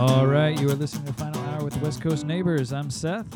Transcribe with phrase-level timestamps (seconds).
[0.00, 2.72] All right, you are listening to Final Hour with the West Coast Neighbors.
[2.72, 3.26] I'm Seth.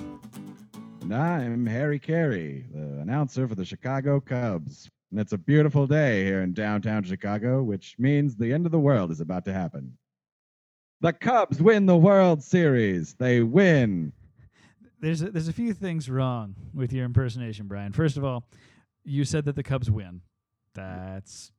[1.03, 4.91] And I'm Harry Caray, the announcer for the Chicago Cubs.
[5.11, 8.79] And it's a beautiful day here in downtown Chicago, which means the end of the
[8.79, 9.93] world is about to happen.
[11.03, 13.13] The Cubs win the World Series.
[13.13, 14.15] They win.
[15.01, 17.93] There's a, there's a few things wrong with your impersonation, Brian.
[17.93, 18.49] First of all,
[19.05, 20.23] you said that the Cubs win.
[20.75, 21.53] That's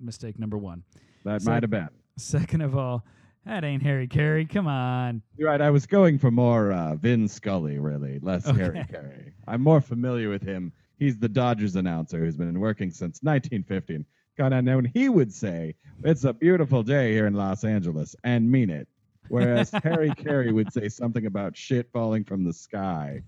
[0.00, 0.82] mistake number one.
[1.26, 1.90] That So- might have been.
[2.16, 3.04] Second of all,
[3.46, 4.44] that ain't Harry Caray.
[4.44, 5.22] Come on.
[5.36, 5.60] You're right.
[5.60, 8.86] I was going for more uh, Vin Scully, really, less Harry Okay.
[8.90, 9.32] Caray.
[9.46, 10.72] I'm more familiar with him.
[10.98, 13.94] He's the Dodgers announcer who's been working since 1950.
[13.94, 14.04] And
[14.36, 18.14] God, I know, and he would say, It's a beautiful day here in Los Angeles,
[18.24, 18.88] and mean it.
[19.28, 23.22] Whereas Harry Caray would say something about shit falling from the sky.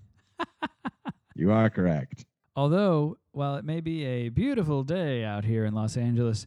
[1.35, 2.25] You are correct.
[2.55, 6.45] Although, while it may be a beautiful day out here in Los Angeles,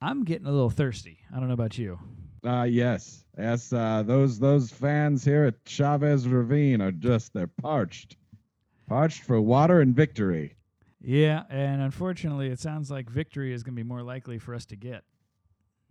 [0.00, 1.18] I'm getting a little thirsty.
[1.34, 1.98] I don't know about you.
[2.44, 3.72] Uh, yes, yes.
[3.72, 8.16] Uh, those those fans here at Chavez Ravine are just they're parched,
[8.88, 10.56] parched for water and victory.
[11.00, 14.64] Yeah, and unfortunately, it sounds like victory is going to be more likely for us
[14.66, 15.04] to get.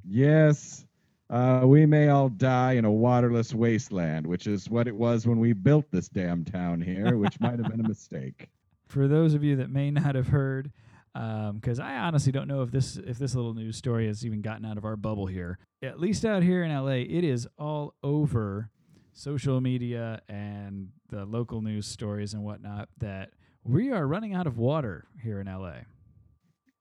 [0.05, 0.85] Yes,
[1.29, 5.39] uh, we may all die in a waterless wasteland, which is what it was when
[5.39, 8.49] we built this damn town here, which might have been a mistake.
[8.87, 10.71] For those of you that may not have heard,
[11.13, 14.65] because I honestly don't know if this if this little news story has even gotten
[14.65, 15.59] out of our bubble here.
[15.83, 18.69] At least out here in LA, it is all over
[19.13, 23.31] social media and the local news stories and whatnot that
[23.63, 25.79] we are running out of water here in LA.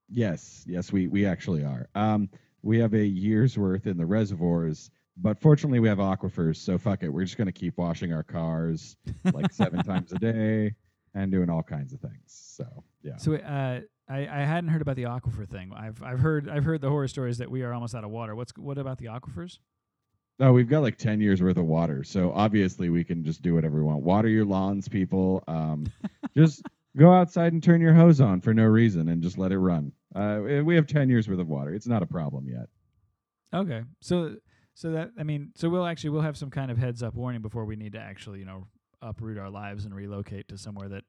[0.08, 1.88] Yes, yes, we we actually are.
[1.94, 2.28] Um,
[2.62, 7.02] we have a year's worth in the reservoirs, but fortunately we have aquifers, so fuck
[7.02, 7.08] it.
[7.08, 8.96] We're just gonna keep washing our cars
[9.32, 10.74] like seven times a day
[11.14, 12.24] and doing all kinds of things.
[12.26, 12.64] So
[13.02, 13.16] yeah.
[13.16, 15.72] So uh, I, I hadn't heard about the aquifer thing.
[15.76, 18.34] I've I've heard I've heard the horror stories that we are almost out of water.
[18.34, 19.58] What's what about the aquifers?
[20.40, 22.02] Oh, we've got like 10 years worth of water.
[22.02, 24.02] So obviously we can just do whatever we want.
[24.02, 25.44] Water your lawns, people.
[25.46, 25.86] Um,
[26.34, 26.62] just
[26.96, 29.92] go outside and turn your hose on for no reason and just let it run.
[30.14, 31.74] Uh, we- have 10 years worth of water.
[31.74, 32.68] It's not a problem yet.
[33.52, 34.36] Okay, so
[34.74, 37.42] so that I mean, so we'll actually we'll have some kind of heads up warning
[37.42, 38.66] before we need to actually you know
[39.02, 41.04] uproot our lives and relocate to somewhere that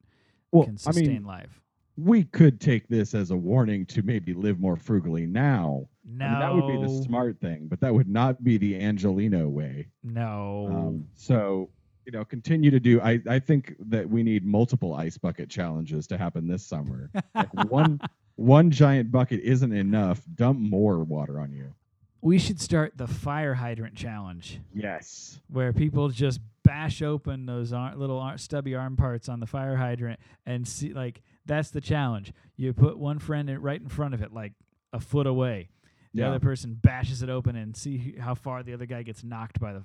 [0.52, 1.62] Well, can I sustain mean, life.
[1.98, 5.88] We could take this as a warning to maybe live more frugally now.
[6.06, 8.76] No, I mean, that would be the smart thing, but that would not be the
[8.82, 9.88] Angelino way.
[10.04, 10.68] no.
[10.72, 11.70] Um, so,
[12.06, 13.00] you know, continue to do.
[13.02, 17.12] I, I think that we need multiple ice bucket challenges to happen this summer.
[17.36, 18.00] like one
[18.36, 20.22] one giant bucket isn't enough.
[20.36, 21.74] Dump more water on you.
[22.22, 25.40] we should start the fire hydrant challenge, Yes.
[25.50, 29.76] where people just bash open those ar- little ar- stubby arm parts on the fire
[29.76, 32.34] hydrant and see like that's the challenge.
[32.58, 34.54] You put one friend in, right in front of it, like
[34.94, 35.70] a foot away.
[36.14, 36.30] The Yeah.
[36.30, 39.74] other person bashes it open and see how far the other guy gets knocked by
[39.74, 39.84] the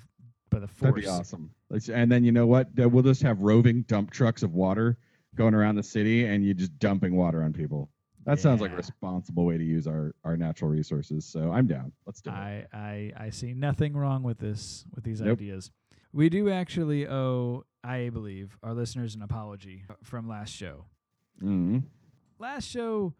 [0.51, 0.93] by the force.
[0.93, 1.51] That'd be awesome.
[1.93, 2.69] And then you know what?
[2.81, 4.97] Uh, We'll just have roving dump trucks of water
[5.35, 7.91] going around the city, and you're just dumping water on people.
[8.25, 11.25] That sounds like a responsible way to use our, our natural resources.
[11.25, 11.93] So I'm down.
[12.07, 12.35] Let's do it.
[12.35, 15.39] I, I I see nothing wrong with this with these Nope.
[15.39, 15.71] ideas.
[16.13, 20.87] We do actually owe, I believe, our listeners an apology from last show.
[21.43, 21.85] Mhm.
[22.39, 23.15] Last show,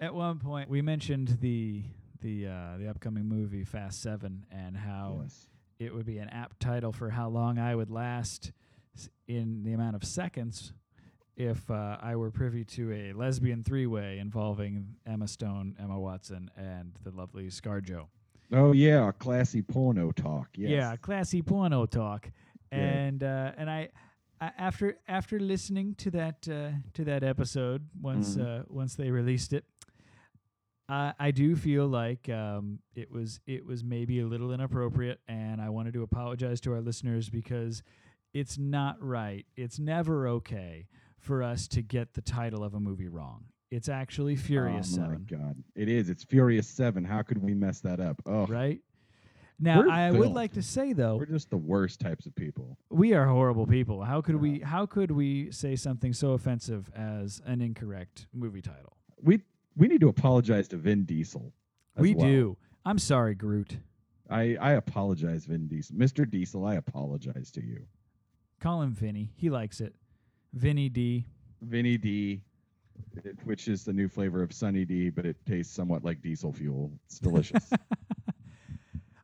[0.00, 1.84] at one point, we mentioned the
[2.20, 5.48] the uh, the upcoming movie Fast Seven and how Yes.
[5.78, 8.52] it would be an apt title for how long I would last
[8.96, 10.72] s- in the amount of seconds
[11.36, 16.50] if uh, I were privy to a lesbian three way involving Emma Stone, Emma Watson,
[16.56, 18.06] and the lovely ScarJo.
[18.52, 20.48] Oh yeah, classy porno talk.
[20.56, 20.70] Yes.
[20.70, 22.30] Yeah, classy porno talk.
[22.72, 22.78] Yeah.
[22.78, 23.90] And uh, and I
[24.40, 28.60] after after listening to that uh, to that episode once Mhm.
[28.60, 29.64] uh, once they released it,
[30.88, 35.60] I I do feel like um, it was it was maybe a little inappropriate, and
[35.60, 37.82] I wanted to apologize to our listeners because
[38.34, 39.46] it's not right.
[39.56, 40.86] It's never okay
[41.18, 43.46] for us to get the title of a movie wrong.
[43.70, 46.08] It's actually Furious oh Seven, my god, it is.
[46.08, 47.04] It's Furious Seven.
[47.04, 48.20] How could we mess that up?
[48.26, 48.80] Oh, right?
[49.58, 52.76] Now We're I would like to say though, we're just the worst types of people.
[52.90, 54.02] we are horrible people.
[54.04, 58.96] How could we how could we say something so offensive as an incorrect movie title?
[59.22, 59.40] We
[59.76, 61.52] we need to apologize to Vin Diesel.
[61.96, 62.26] as we well.
[62.26, 62.56] do.
[62.84, 63.78] I'm sorry, Groot.
[64.28, 66.28] I I apologize, Vin Diesel, Mr.
[66.28, 66.66] Diesel.
[66.66, 67.86] I apologize to you,
[68.60, 69.32] Call him Vinny.
[69.36, 69.94] He likes it.
[70.52, 71.24] Vinny D.
[71.62, 72.42] Vinny D,
[73.24, 76.52] it- which is the new flavor of Sunny D, but it tastes somewhat like diesel
[76.52, 76.92] fuel.
[77.06, 77.70] It's delicious.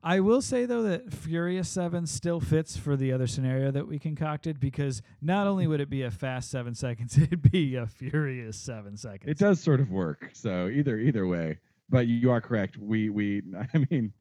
[0.05, 3.99] I will say though that Furious Seven still fits for the other scenario that we
[3.99, 8.57] concocted because not only would it be a fast seven seconds, it'd be a furious
[8.57, 9.31] seven seconds.
[9.31, 10.31] it does sort of work.
[10.33, 11.59] So either either way,
[11.89, 12.77] but you are correct.
[12.79, 13.43] We we
[13.75, 14.13] I mean,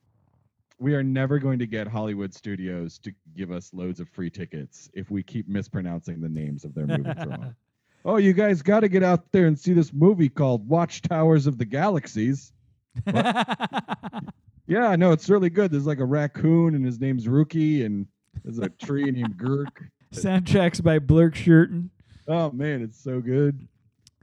[0.78, 4.90] we are never going to get Hollywood studios to give us loads of free tickets
[4.94, 7.56] if we keep mispronouncing the names of their movies wrong.
[8.04, 11.60] Oh, you guys got to get out there and see this movie called Watchtowers of
[11.60, 12.52] the Galaxies.
[14.72, 15.70] Yeah, no, it's really good.
[15.70, 18.08] There's like a raccoon and his name's Rookie, and
[18.42, 19.90] there's a tree named Gurk.
[20.14, 21.90] Soundtracks by Blurk Shurton.
[22.30, 23.68] Oh man, it's so good.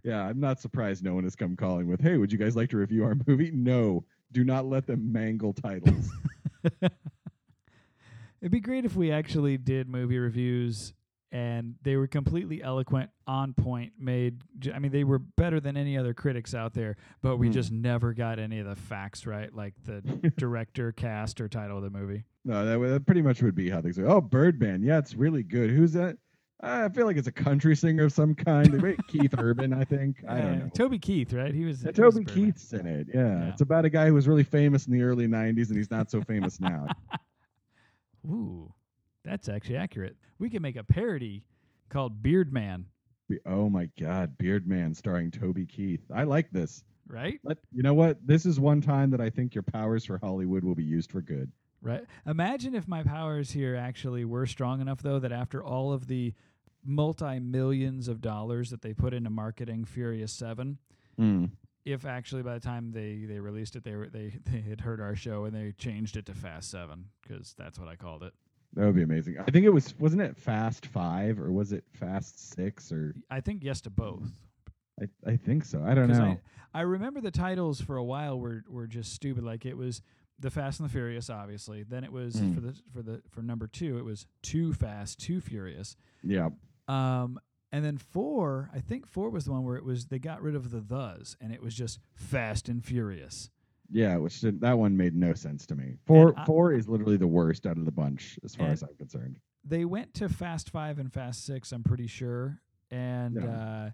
[0.05, 2.71] Yeah, I'm not surprised no one has come calling with, "Hey, would you guys like
[2.71, 6.09] to review our movie?" No, do not let them mangle titles.
[6.81, 10.95] It'd be great if we actually did movie reviews
[11.31, 14.41] and they were completely eloquent, on point, made.
[14.73, 17.53] I mean, they were better than any other critics out there, but we Hmm.
[17.53, 20.01] just never got any of the facts right, like the
[20.39, 22.25] director, cast, or title of the movie.
[22.45, 24.07] no, that, would- that pretty much would be how things are.
[24.09, 25.71] Oh, Birdman, yeah, it's really good.
[25.71, 26.17] Who's that?
[26.61, 28.67] I feel like it's a country singer of some kind.
[28.73, 30.25] They made Keith Urban, I think.
[30.27, 30.69] I don't know.
[30.75, 31.55] Toby Keith, right?
[31.55, 31.85] He was.
[31.85, 33.07] Yeah, he was Toby Keith's in it.
[33.15, 33.21] Yeah.
[33.43, 33.49] Yeah.
[33.51, 36.11] it's about a guy who was really famous in the early '90s, and he's not
[36.11, 36.89] so famous now.
[38.27, 38.73] Ooh,
[39.29, 40.17] that's actually accurate.
[40.39, 41.45] We could make a parody
[41.91, 42.87] called Beard Man,
[43.47, 46.01] Oh my God, Beardman starring Toby Keith.
[46.15, 46.83] I like this.
[47.07, 47.39] right?
[47.45, 48.19] But you know what?
[48.27, 51.21] This is one time that I think your powers for Hollywood will be used for
[51.21, 51.51] good.
[51.81, 52.05] Right.
[52.27, 56.35] Imagine if my powers here actually were strong enough, though, that after all of the
[56.85, 60.79] multi millions of dollars that they put into marketing Furious Seven,
[61.17, 61.47] hmm.
[61.85, 65.01] if actually by the time they, they released it, they were they they had heard
[65.01, 68.33] our show and they changed it to Fast Seven because that's what I called it.
[68.75, 69.37] That would be amazing.
[69.39, 73.41] I think it was wasn't it Fast Five or was it Fast Six or I
[73.41, 74.29] think yes to both.
[75.01, 75.83] I, I think so.
[75.87, 76.39] I don't know.
[76.75, 79.43] I, I remember the titles for a while were were just stupid.
[79.45, 80.03] Like it was
[80.39, 81.83] the Fast and the Furious, obviously.
[81.83, 82.55] Then it was Mm.
[82.55, 85.97] for the for the for number two, it was Too Fast, Too Furious.
[86.23, 86.51] yeah.
[86.89, 87.39] Um,
[87.71, 90.55] and then four, I think four was the one where it was they got rid
[90.55, 93.51] of the thes and it was just Fast and Furious.
[93.91, 95.97] Yeah, which did, that one made no sense to me.
[96.07, 98.95] Four I- four is literally the worst out of the bunch as far as I'm
[98.97, 99.39] concerned.
[99.65, 103.91] They went to Fast Five and Fast Six, I'm pretty sure, and uh,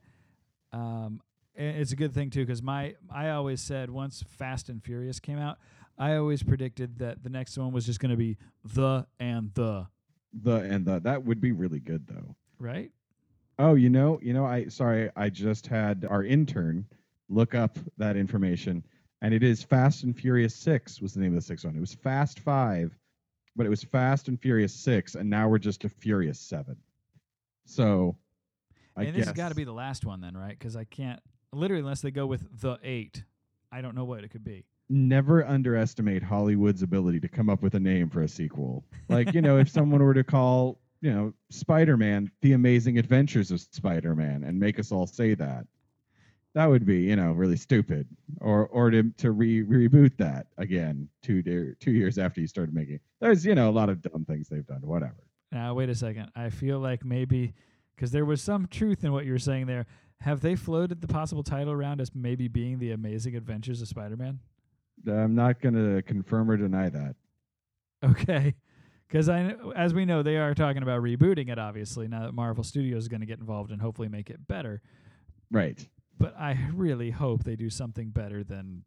[0.72, 1.20] um,
[1.54, 5.38] it's a good thing too because my I always said once Fast and Furious came
[5.38, 5.58] out,
[5.98, 9.86] I always predicted that the next one was just going to be the and the
[10.42, 12.34] The and the that would be really good though.
[12.58, 12.90] right.
[13.56, 16.86] Oh, you know, you know, I sorry, I just had our intern
[17.28, 18.84] look up that information,
[19.24, 21.74] and it is Fast and Furious Six was the name of the sixth one.
[21.74, 22.94] It was Fast Five,
[23.56, 26.76] but it was Fast and Furious Six, and now we're just to Furious Seven.
[27.64, 28.18] So,
[28.94, 30.56] I and guess this has got to be the last one then, right?
[30.58, 31.20] Because I can't
[31.54, 33.24] literally unless they go with the eight.
[33.72, 34.66] I don't know what it could be.
[34.90, 38.84] never underestimate Hollywood's ability to come up with a name for a sequel.
[39.08, 43.60] Like, you know, if someone were to call, you know, Spider-Man The Amazing Adventures of
[43.60, 45.66] Spider-Man and make us all say that,
[46.54, 48.06] that would be, you know, really stupid.
[48.40, 52.74] Or or to to re- reboot that again two de- two years after you started
[52.74, 53.00] making.
[53.20, 54.80] There's, you know, a lot of dumb things they've done.
[54.82, 55.26] Whatever.
[55.52, 56.30] Now wait a second.
[56.34, 57.54] I feel like maybe
[57.94, 59.86] because there was some truth in what you were saying there.
[60.20, 64.38] Have they floated the possible title around as maybe being the Amazing Adventures of Spider-Man?
[65.06, 67.16] I'm not going to confirm or deny that.
[68.02, 68.54] Okay.
[69.06, 71.58] Because I, as we know, they are talking about rebooting it.
[71.58, 74.80] Obviously, now that Marvel Studios is going to get involved and hopefully make it better.
[75.50, 75.86] Right.
[76.18, 78.84] But I really hope they do something better than.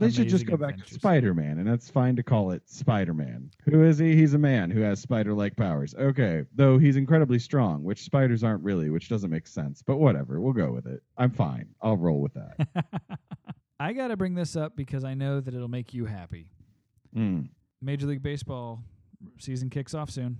[0.00, 3.14] They should just go back to Spider Man, and that's fine to call it Spider
[3.14, 3.52] Man.
[3.66, 4.16] Who is he?
[4.16, 5.94] He's a man who has spider like powers.
[5.94, 10.40] Okay, though he's incredibly strong, which spiders aren't really, which doesn't make sense, but whatever.
[10.40, 11.00] We'll go with it.
[11.16, 11.68] I'm fine.
[11.80, 12.84] I'll roll with that.
[13.78, 16.48] I got to bring this up because I know that it'll make you happy.
[17.16, 17.50] Mm.
[17.80, 18.82] Major League Baseball
[19.38, 20.38] season kicks off soon.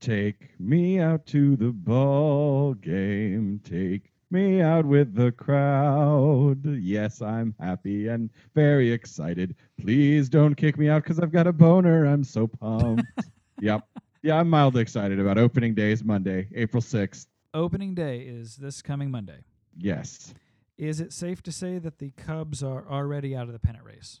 [0.00, 3.60] Take me out to the ball game.
[3.64, 6.66] Take me out with the crowd.
[6.66, 9.54] Yes, I'm happy and very excited.
[9.80, 12.04] Please don't kick me out because I've got a boner.
[12.04, 13.04] I'm so pumped.
[13.60, 13.88] yep.
[14.22, 17.26] Yeah, I'm mildly excited about opening day is Monday, April 6th.
[17.54, 19.44] Opening day is this coming Monday.
[19.78, 20.34] Yes.
[20.76, 24.20] Is it safe to say that the Cubs are already out of the pennant race?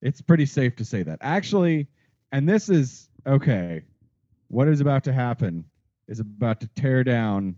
[0.00, 1.18] It's pretty safe to say that.
[1.20, 1.86] Actually,
[2.32, 3.82] and this is okay.
[4.48, 5.66] What is about to happen
[6.08, 7.56] is about to tear down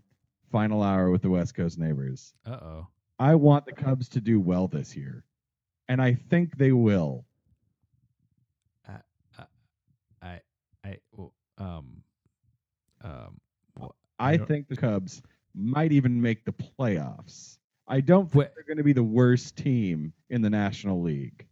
[0.53, 2.35] final hour with the West Coast neighbors.
[2.47, 2.87] Uh oh.
[3.19, 5.25] I want the Cubs to do well this year,
[5.89, 7.25] and I think they will.
[8.89, 9.45] I,
[10.23, 10.41] I,
[10.85, 10.97] I,
[11.59, 12.03] um,
[13.03, 13.41] um,
[13.79, 15.23] well, I, I think the Cubs
[15.55, 17.59] might even make the playoffs.
[17.89, 21.47] I don't think they're going to be the worst team in the National League.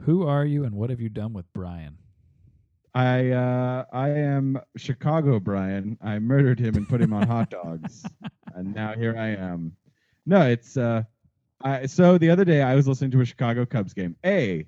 [0.00, 1.96] Who are you, and what have you done with Brian?
[2.94, 5.96] I uh, I am Chicago Brian.
[6.02, 8.04] I murdered him and put him on hot dogs,
[8.54, 9.74] and now here I am.
[10.26, 11.04] No, it's uh,
[11.62, 14.14] I so the other day I was listening to a Chicago Cubs game.
[14.26, 14.66] A,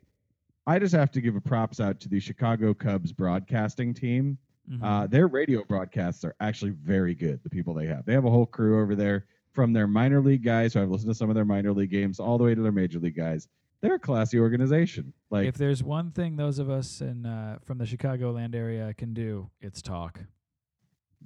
[0.67, 4.39] I just have to give a props out to the Chicago Cubs broadcasting team.
[4.71, 4.83] Mhm.
[4.83, 7.41] Uh, their radio broadcasts are actually very good.
[7.43, 10.43] The people they have, they have a whole crew over there from their minor league
[10.43, 12.63] guys who I've listened to some of their minor league games all the way to
[12.63, 13.49] their major league guys.
[13.85, 15.13] They're a classy organization.
[15.29, 19.13] Like if there's one thing those of us in uh, from the Chicagoland area can
[19.13, 20.21] do, it's talk.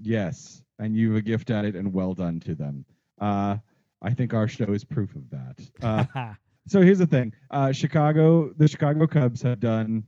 [0.03, 2.85] Yes, and you've a gift at it, and well done to them.
[3.21, 3.59] Uh,
[4.03, 5.71] I think our show is proof of that.
[5.81, 6.33] Uh,
[6.67, 10.03] so here's the thing: uh, Chicago, the Chicago Cubs have done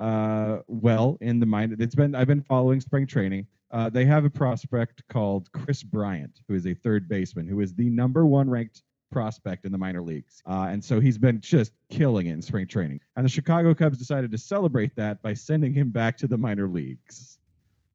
[0.00, 1.76] uh, well in the mind.
[1.78, 3.46] It's been I've been following spring training.
[3.70, 7.74] Uh, they have a prospect called Chris Bryant, who is a third baseman, who is
[7.74, 8.82] the number one ranked
[9.12, 10.42] prospect in the minor leagues.
[10.46, 13.00] Uh, and so he's been just killing it in spring training.
[13.16, 16.66] And the Chicago Cubs decided to celebrate that by sending him back to the minor
[16.68, 17.38] leagues,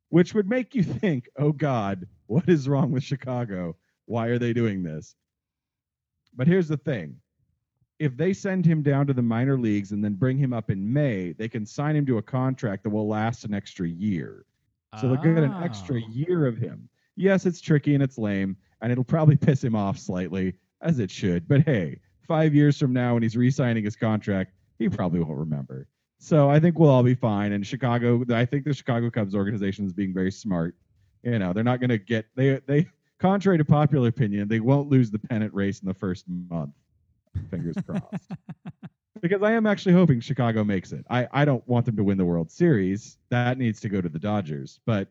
[0.10, 3.76] which would make you think, oh God, what is wrong with Chicago?
[4.06, 5.16] Why are they doing this?
[6.36, 7.18] But here's the thing
[8.00, 10.94] if they send him down to the minor leagues and then bring him up in
[10.94, 14.46] May, they can sign him to a contract that will last an extra year.
[15.02, 16.10] So they'll get an extra Oh.
[16.12, 16.88] year of him.
[17.16, 21.12] Yes, it's tricky and it's lame, and it'll probably piss him off slightly, as it
[21.12, 21.48] should.
[21.48, 25.88] But hey, five years from now, when he's re-signing his contract, he probably won't remember.
[26.20, 27.52] So I think we'll all be fine.
[27.52, 30.76] And Chicago, I think the Chicago Cubs organization is being very smart.
[31.24, 32.88] You know, they're not going to get they they
[33.20, 36.74] contrary to popular opinion, they won't lose the pennant race in the first month.
[37.50, 38.32] Fingers crossed
[39.22, 41.06] because I am actually hoping Chicago makes it.
[41.10, 43.18] I, I don't want them to win the World Series.
[43.30, 44.80] That needs to go to the Dodgers.
[44.86, 45.10] But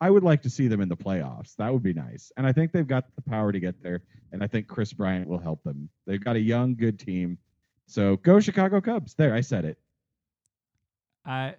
[0.00, 1.56] I would like to see them in the playoffs.
[1.56, 2.30] That would be nice.
[2.36, 4.02] And I think they've got the power to get there.
[4.32, 5.88] And I think Chris Bryant will help them.
[6.06, 7.38] They've got a young, good team.
[7.86, 9.14] So go Chicago Cubs.
[9.14, 9.78] There, I said it.
[11.24, 11.54] I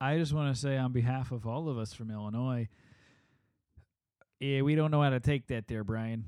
[0.00, 2.68] I just want to say on behalf of all of us from Illinois,
[4.40, 6.24] yeah, we don't know how to take that there, Brian.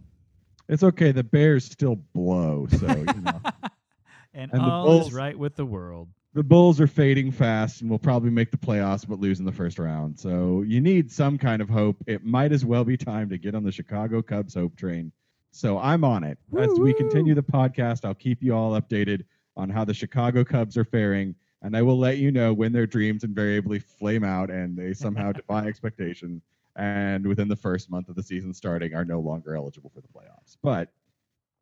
[0.69, 1.13] It's okay.
[1.13, 2.67] The Bears still blow.
[2.71, 3.41] So, you know.
[4.33, 6.09] and, And the all Bulls- is right with the world.
[6.35, 9.53] The Bulls are fading fast and will probably make the playoffs but lose in the
[9.53, 10.19] first round.
[10.19, 11.97] So you need some kind of hope.
[12.09, 15.13] It might as well be time to get on the Chicago Cubs hope train.
[15.53, 16.37] So I'm on it.
[16.59, 19.23] As we continue the podcast, I'll keep you all updated
[19.57, 22.89] on how the Chicago Cubs are faring, and I will let you know when their
[22.89, 26.43] dreams invariably flame out and they somehow defy expectation
[26.75, 30.09] and within the first month of the season starting are no longer eligible for the
[30.09, 30.57] playoffs.
[30.61, 30.91] But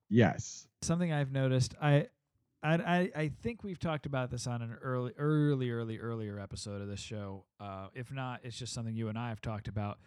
[0.08, 0.66] yes.
[0.80, 2.06] Something I've noticed, I,
[2.62, 6.80] I, I, I think we've talked about this on an early, early, early, earlier episode
[6.80, 7.44] of this show.
[7.58, 9.98] Uh, if not, it's just something you and I have talked about.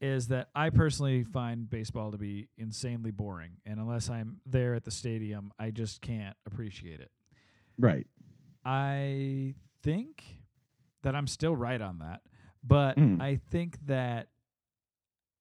[0.00, 4.84] Is that I personally find baseball to be insanely boring, and unless I'm there at
[4.84, 7.10] the stadium, I just can't appreciate it.
[7.78, 8.06] Right.
[8.64, 10.22] I think
[11.02, 12.20] that I'm still right on that,
[12.62, 13.22] but Mm.
[13.22, 14.28] I think that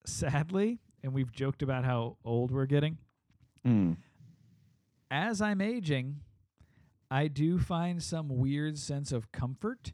[0.06, 2.98] sadly, and we've joked about how old we're getting,
[3.66, 3.98] Mm.
[5.12, 6.22] as I'm aging,
[7.10, 9.94] I do find some weird sense of comfort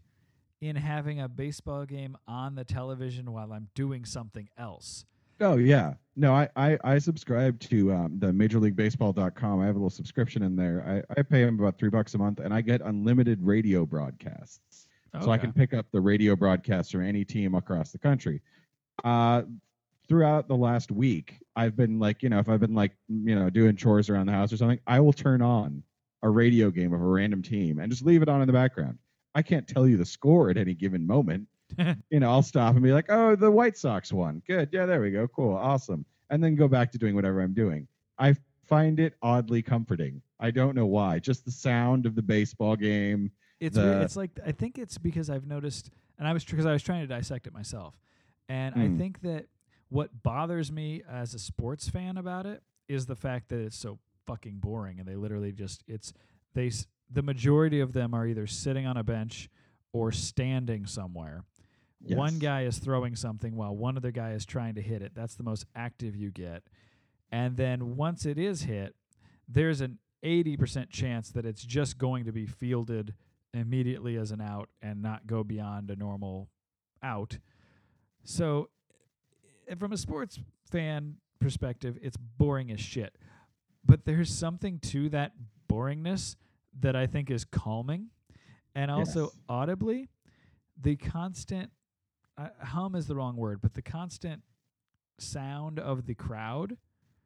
[0.62, 5.06] in having a baseball game on the television while I'm doing something else.
[5.40, 5.96] Oh yeah.
[6.16, 9.60] No, I I, I subscribe to um, the MajorLeagueBaseball.com.
[9.60, 11.04] I have a little subscription in there.
[11.10, 14.88] I, I pay them about three bucks a month, and I get unlimited radio broadcasts.
[15.22, 18.42] So I can pick up the radio broadcasts from any team across the country.
[19.04, 19.42] Uh,
[20.08, 23.50] throughout the last week, I've been like, you know, if I've been like, you know,
[23.50, 25.84] doing chores around the house or something, I will turn on
[26.24, 28.98] a radio game of a random team and just leave it on in the background.
[29.34, 31.48] I can't tell you the score at any given moment.
[32.10, 34.42] you know, I'll stop and be like, oh, the White Sox won.
[34.46, 34.70] Good.
[34.72, 35.28] Yeah, there we go.
[35.28, 35.56] Cool.
[35.56, 36.06] Awesome.
[36.30, 37.88] And then go back to doing whatever I'm doing.
[38.20, 38.36] I
[38.66, 40.22] find it oddly comforting.
[40.40, 41.20] I don't know why.
[41.20, 43.32] Just the sound of the baseball game.
[43.60, 44.04] It's the- weird.
[44.04, 47.02] it's like I think it's because I've noticed, and I was because I was trying
[47.02, 47.96] to dissect it myself,
[48.50, 48.98] and I Hmm.
[48.98, 49.46] think that
[49.90, 54.00] what bothers me as a sports fan about it is the fact that it's so
[54.28, 56.14] fucking boring, and they literally just it's
[56.54, 59.50] they s- the majority of them are either sitting on a bench
[59.94, 61.44] or standing somewhere.
[62.18, 65.12] One guy is throwing something while one other guy is trying to hit it.
[65.14, 66.64] That's the most active you get.
[67.32, 68.96] And then once it is hit,
[69.48, 73.14] there's an 80% chance that it's just going to be fielded
[73.54, 76.50] immediately as an out and not go beyond a normal
[77.04, 77.38] out.
[78.24, 78.70] So,
[79.68, 83.18] eh, from a sports fan perspective, it's boring as shit.
[83.86, 85.34] But there's something to that
[85.68, 86.36] boringness
[86.80, 88.10] that I think is calming.
[88.76, 89.38] And also, Yes.
[89.50, 90.10] audibly,
[90.80, 91.72] the constant
[92.38, 94.42] uh, hum is the wrong word, but the constant
[95.20, 96.78] sound of the crowd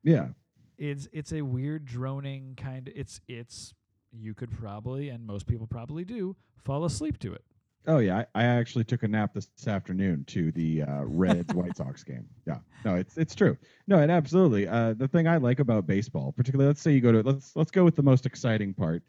[0.03, 0.29] Yeah.
[0.77, 3.73] it's it's a weird droning kind of, it's it's
[4.11, 7.45] you could probably and most people probably do fall asleep to it
[7.87, 11.77] Oh yeah, I, I actually took a nap this afternoon to the uh, Reds White
[11.77, 12.25] Sox game.
[12.47, 13.57] Yeah, no, it's it's true.
[13.87, 14.67] No, and absolutely.
[14.67, 17.71] Uh, the thing I like about baseball, particularly, let's say you go to let's let's
[17.71, 19.03] go with the most exciting part,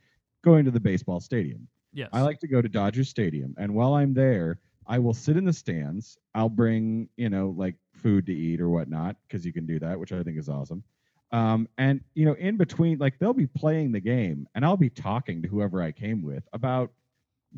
[0.44, 1.66] going to the baseball stadium.
[1.92, 5.36] yes I like to go to Dodger Stadium, and while I'm there, I will sit
[5.36, 6.18] in the stands.
[6.34, 9.98] I'll bring you know like food to eat or whatnot because you can do that,
[9.98, 10.82] which I think is awesome.
[11.32, 14.90] Um, and you know, in between, like they'll be playing the game, and I'll be
[14.90, 16.92] talking to whoever I came with about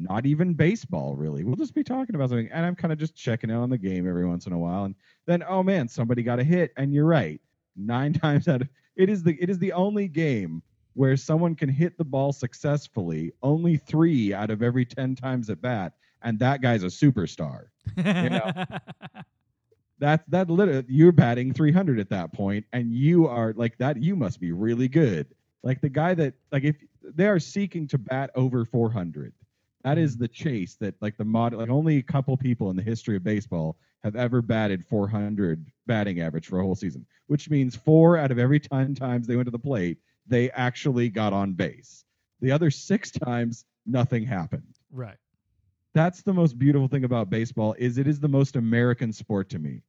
[0.00, 1.44] not even baseball really.
[1.44, 3.78] We'll just be talking about something, and I'm kind of just checking in on the
[3.78, 4.94] game every once in a while, and
[5.26, 7.40] then oh man, somebody got a hit, and you're right.
[7.76, 10.62] Nine times out of it is the it is the only game
[10.94, 15.62] where someone can hit the ball successfully only three out of every 10 times at
[15.62, 18.52] bat and that guy's a superstar You know.
[20.00, 24.16] that's that literally you're batting 300 at that point and you are like that you
[24.16, 25.26] must be really good
[25.62, 29.32] like the guy that like if they are seeking to bat over 400
[29.84, 30.22] that is mm-hmm.
[30.22, 33.24] the chase that like the mod like only a couple people in the history of
[33.24, 38.30] baseball have ever batted 400 batting average for a whole season which means four out
[38.30, 42.04] of every 10 times they went to the plate they actually got on base.
[42.40, 44.76] The other six times nothing happened.
[44.92, 45.16] Right.
[45.94, 49.58] That's the most beautiful thing about baseball is it is the most american sport to
[49.58, 49.82] me.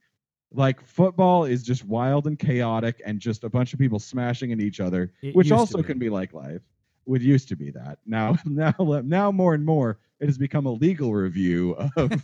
[0.51, 4.63] Like football is just wild and chaotic and just a bunch of people smashing into
[4.63, 5.84] each other It which used to also be.
[5.84, 6.62] can be like life
[7.06, 8.00] would used to be that.
[8.06, 12.12] Now now now more and more it has become a legal review of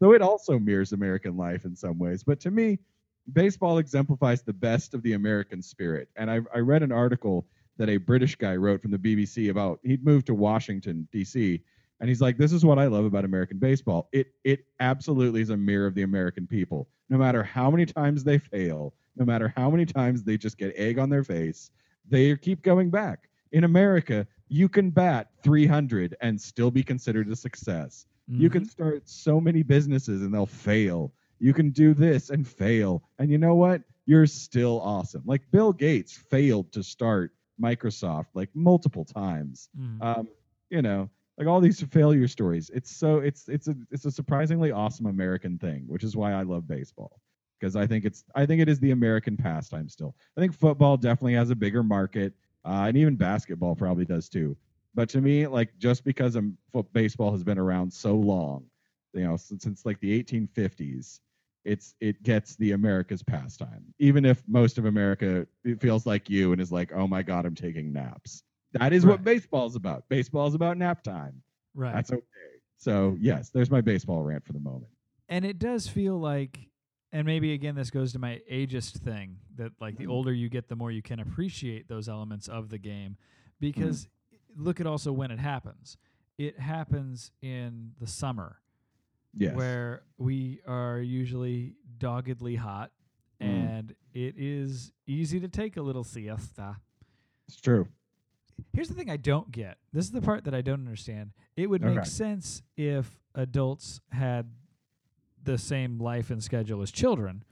[0.00, 2.78] so it also mirrors american life in some ways but to me
[3.32, 6.08] baseball exemplifies the best of the american spirit.
[6.16, 7.46] And i, I read an article
[7.78, 11.62] that a british guy wrote from the bbc about he'd moved to washington d.c
[12.00, 14.08] and he's like this is what i love about american baseball.
[14.12, 16.88] It it absolutely is a mirror of the american people.
[17.08, 20.72] No matter how many times they fail no matter how many times they just get
[20.76, 21.70] egg on their face
[22.08, 27.36] they keep going back in america you can bat 300 and still be considered a
[27.36, 28.70] success you can Mhm.
[28.70, 31.12] start so many businesses and they'll fail.
[31.40, 33.02] You can do this and fail.
[33.18, 33.82] And you know what?
[34.06, 35.22] You're still awesome.
[35.26, 39.68] Like Bill Gates failed to start Microsoft like multiple times.
[39.78, 40.00] Mhm.
[40.00, 40.28] Um,
[40.70, 42.70] you know, like all these failure stories.
[42.70, 46.42] It's so it's it's a it's a surprisingly awesome American thing, which is why I
[46.42, 47.20] love baseball.
[47.62, 50.16] Because I think it's I think it is the American pastime still.
[50.36, 54.56] I think football definitely has a bigger market, uh, and even basketball probably does too.
[54.94, 58.64] But to me, like just because um, foot baseball has been around so long,
[59.14, 61.20] you know, since, since like the 1850s,
[61.64, 63.84] it's it gets the America's pastime.
[64.00, 65.46] Even if most of America
[65.78, 68.42] feels like you and is like, oh my god, I'm taking naps.
[68.72, 69.24] That is what Right.
[69.24, 70.08] baseball is about.
[70.08, 71.40] Baseball is about nap time.
[71.76, 72.24] right That's okay.
[72.76, 74.90] So yes, there's my baseball rant for the moment.
[75.28, 76.68] and it does feel like
[77.12, 80.10] and maybe again this goes to my ageist thing that like the Mhm.
[80.10, 83.16] older you get the more you can appreciate those elements of the game
[83.60, 84.64] because Mm-hmm.
[84.64, 85.96] look at also when it happens
[86.38, 88.58] it happens in the summer
[89.34, 89.54] Yes.
[89.56, 92.90] where we are usually doggedly hot
[93.40, 93.46] Mm.
[93.46, 96.76] and it is easy to take a little siesta
[97.48, 97.88] it's true.
[98.72, 99.78] Here's the thing I don't get.
[99.92, 101.32] This is the part that I don't understand.
[101.56, 104.54] It would make sense if adults had
[105.44, 107.44] the same life and schedule as children,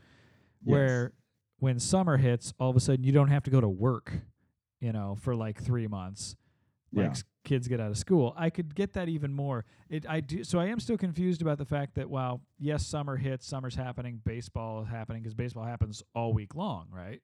[0.62, 0.72] Yes.
[0.72, 1.12] where
[1.58, 4.12] when summer hits, all of a sudden you don't have to go to work,
[4.80, 6.36] you know, for like three months.
[6.92, 7.10] Like Yeah.
[7.10, 8.34] s- kids get out of school.
[8.36, 9.64] I could get that even more.
[9.88, 13.16] It I do so I am still confused about the fact that while yes, summer
[13.16, 17.22] hits, summer's happening, baseball is happening because baseball happens all week long, right?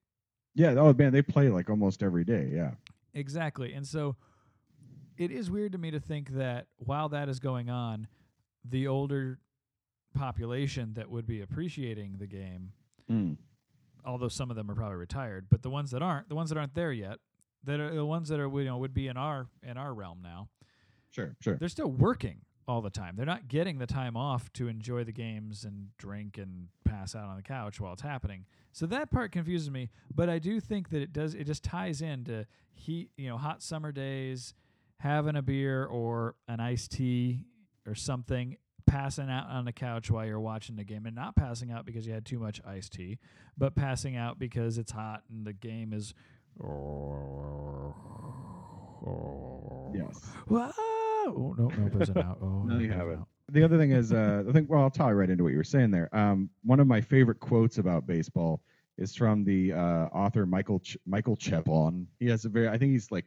[0.55, 0.71] Yeah.
[0.79, 2.49] Oh man, they play like almost every day.
[2.53, 2.75] Yeah.
[3.15, 3.73] Exactly.
[3.73, 4.17] And so
[5.17, 8.07] it is weird to me to think that while that is going on,
[8.65, 9.39] the older
[10.17, 12.73] population that would be appreciating the game,
[13.11, 13.37] Mm.
[14.05, 16.59] although some of them are probably retired, but the ones that aren't, the ones that
[16.59, 17.19] aren't there yet,
[17.65, 20.21] that are the ones that are you know would be in our in our realm
[20.23, 20.49] now,
[21.11, 21.37] Sure.
[21.41, 21.57] Sure.
[21.57, 23.15] they're still working all the time.
[23.17, 27.29] They're not getting the time off to enjoy the games and drink and pass out
[27.29, 28.45] on the couch while it's happening.
[28.73, 32.03] So that part confuses me, but I do think that it does it just ties
[32.03, 34.53] into heat, you know, hot summer days,
[34.99, 37.45] having a beer or an iced tea
[37.87, 41.71] or something, passing out on the couch while you're watching the game and not passing
[41.71, 43.19] out because you had too much iced tea,
[43.59, 46.15] but passing out because it's hot and the game is
[49.95, 50.21] Yes.
[50.49, 50.71] Whoa!
[51.29, 52.39] Oh no, no person out.
[52.41, 53.21] Oh, No, you haven't.
[53.21, 53.29] out.
[53.51, 55.65] The other thing is, uh, I think, well, I'll tie right into what you were
[55.65, 56.09] saying there.
[56.15, 58.61] Um, one of my favorite quotes about baseball
[58.99, 62.07] is from the uh, author Michael Ch- Michael Chabon.
[62.19, 63.25] He has a very, I think he's like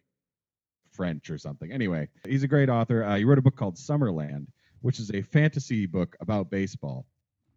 [0.91, 1.71] French or something.
[1.71, 3.03] Anyway, he's a great author.
[3.03, 4.47] Uh, he wrote a book called Summerland,
[4.81, 7.05] which is a fantasy book about baseball.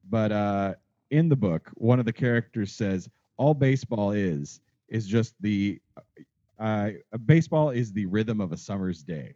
[0.09, 0.75] But uh,
[1.11, 6.63] in the book, one of the characters says, "All baseball is is just the uh,
[6.63, 6.91] uh,
[7.27, 9.35] baseball is the rhythm of a summer's day."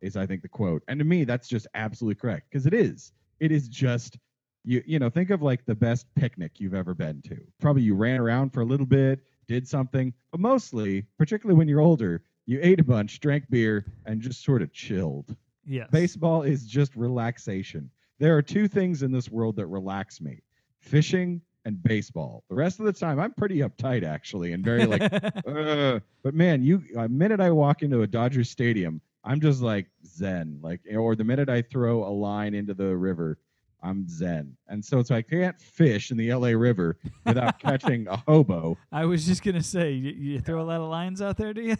[0.00, 3.12] Is I think the quote, and to me that's just absolutely correct because it is.
[3.40, 4.18] It is just
[4.64, 7.38] you you know think of like the best picnic you've ever been to.
[7.60, 11.80] Probably you ran around for a little bit, did something, but mostly, particularly when you're
[11.80, 15.36] older, you ate a bunch, drank beer, and just sort of chilled.
[15.68, 15.88] Yes.
[15.92, 17.90] Baseball is just relaxation.
[18.18, 20.40] There are two things in this world that relax me
[20.80, 22.42] fishing and baseball.
[22.48, 25.02] The rest of the time, I'm pretty uptight, actually, and very like,
[25.46, 29.86] "Ugh." but man, you, a minute I walk into a Dodgers stadium, I'm just like
[30.06, 30.58] zen.
[30.62, 33.38] Like, or the minute I throw a line into the river,
[33.82, 34.56] I'm zen.
[34.68, 38.78] And so it's like, I can't fish in the LA River without catching a hobo.
[38.90, 41.60] I was just gonna say, you, you throw a lot of lines out there, do
[41.60, 41.76] you?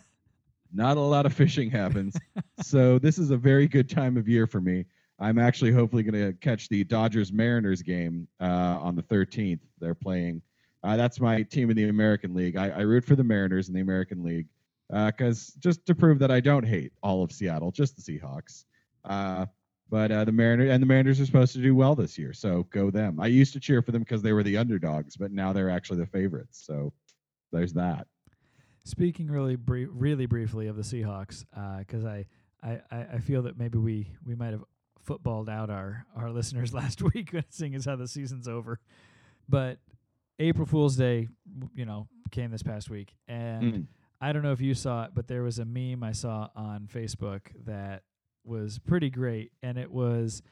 [0.72, 2.16] Not a lot of fishing happens.
[2.62, 4.84] so this is a very good time of year for me.
[5.20, 9.60] I'm actually hopefully going to catch the Dodgers Mariners game uh, on the 13th.
[9.80, 10.42] They're playing.
[10.84, 12.56] Uh, that's my team in the American League.
[12.56, 14.46] I, I root for the Mariners in the American League
[14.88, 18.64] because just to prove that I don't hate all of Seattle, just the Seahawks.
[19.04, 19.46] Uh,
[19.90, 22.64] but uh, the Mariners and the Mariners are supposed to do well this year, so
[22.70, 23.18] go them.
[23.18, 25.98] I used to cheer for them because they were the underdogs, but now they're actually
[25.98, 26.62] the favorites.
[26.64, 26.92] So
[27.52, 28.06] there's that.
[28.88, 31.44] Speaking really brief, really briefly of the Seahawks,
[31.78, 32.24] because I,
[32.62, 34.64] I, I I feel that maybe we, we might have
[35.02, 38.80] footballed out our, our listeners last week, seeing as how the season's over.
[39.48, 39.78] But
[40.38, 43.86] April Fool's Day, w- you know, came this past week, and Mm.
[44.20, 46.88] I don't know if you saw it, but there was a meme I saw on
[46.92, 48.02] Facebook that
[48.44, 50.42] was pretty great, and it was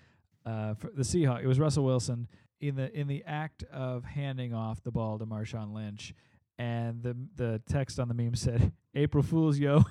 [0.45, 1.43] uh, for the Seahawk.
[1.43, 2.29] It was Russell Wilson
[2.61, 6.15] in the in the act of handing off the ball to Marshawn Lynch,
[6.59, 9.85] and the the text on the meme said, "April Fools, yo."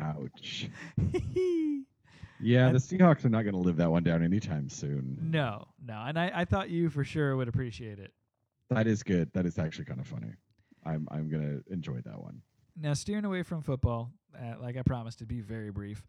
[0.00, 0.68] Ouch.
[2.42, 5.18] Yeah, And- the Seahawks are not going to live that one down anytime soon.
[5.20, 8.14] no, no, and I, I thought you for sure would appreciate it.
[8.70, 9.30] That is good.
[9.34, 10.30] That is actually kind of funny.
[10.86, 12.40] I'm I'm going to enjoy that one.
[12.80, 16.02] Now, steering away from football, uh, like I promised, to be very brief.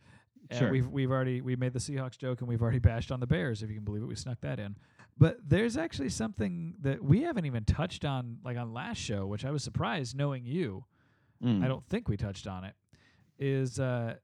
[0.57, 0.69] Sure.
[0.71, 3.63] We've we've already we made the Seahawks joke and we've already bashed on the Bears,
[3.63, 4.07] if you can believe it.
[4.07, 4.75] We snuck that in.
[5.17, 9.45] But there's actually something that we haven't even touched on, like on last show, which
[9.45, 10.85] I was surprised knowing you.
[11.43, 11.63] Mm.
[11.63, 12.73] I don't think we touched on it.
[13.37, 14.15] Is uh,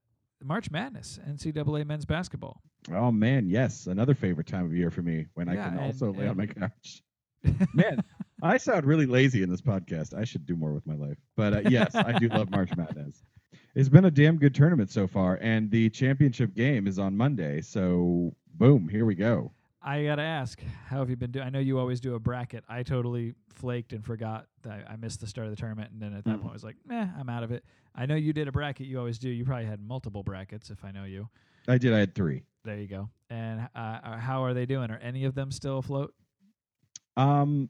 [0.43, 2.61] March Madness, NCAA men's basketball.
[2.93, 6.13] Oh man, yes, another favorite time of year for me when I can and- also
[6.13, 7.01] lay on my couch.
[7.73, 8.03] Man,
[8.41, 10.13] I sound really lazy in this podcast.
[10.17, 11.17] I should do more with my life.
[11.35, 13.23] But uh, yes, I do love March Madness.
[13.77, 17.61] It's been a damn good tournament so far, and the championship game is on Monday.
[17.61, 19.51] So boom, here we go.
[19.83, 21.45] I gotta ask, how have you been doing?
[21.45, 22.63] I know you always do a bracket.
[22.67, 26.13] I totally flaked and forgot that I missed the start of the tournament, and then
[26.15, 26.41] at that Mm.
[26.41, 27.63] point I was like, "Meh, I'm out of it."
[27.93, 28.87] I know you did a bracket.
[28.87, 29.29] You always do.
[29.29, 31.29] You probably had multiple brackets, if I know you.
[31.67, 31.93] I did.
[31.93, 32.41] I had three.
[32.63, 33.11] There you go.
[33.29, 34.89] And uh, uh, how are they doing?
[34.89, 36.15] Are any of them still afloat?
[37.15, 37.69] Um,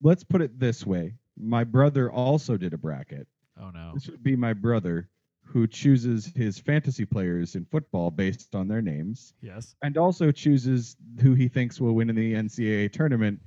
[0.00, 3.26] let's put it this way: my brother also did a bracket.
[3.60, 3.90] Oh no.
[3.92, 5.08] This would be my brother
[5.46, 9.32] who chooses his fantasy players in football based on their names.
[9.40, 9.74] Yes.
[9.82, 13.40] and also chooses who he thinks will win in the NCAA tournament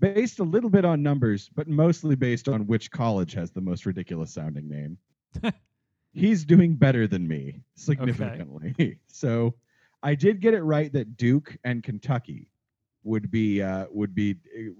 [0.00, 3.86] based a little bit on numbers, but mostly based on which college has the most
[3.86, 4.98] ridiculous sounding name.
[6.12, 8.70] He's doing better than me significantly.
[8.78, 8.96] Okay.
[9.08, 9.54] So
[10.02, 12.48] I did get it right that Duke and Kentucky
[13.02, 14.74] would be uh, would be it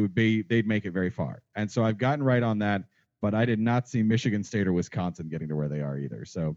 [0.00, 1.42] would be they'd make it very far.
[1.56, 2.84] And so I've gotten right on that,
[3.22, 6.26] but I did not see Michigan State or Wisconsin getting to where they are either.
[6.26, 6.56] So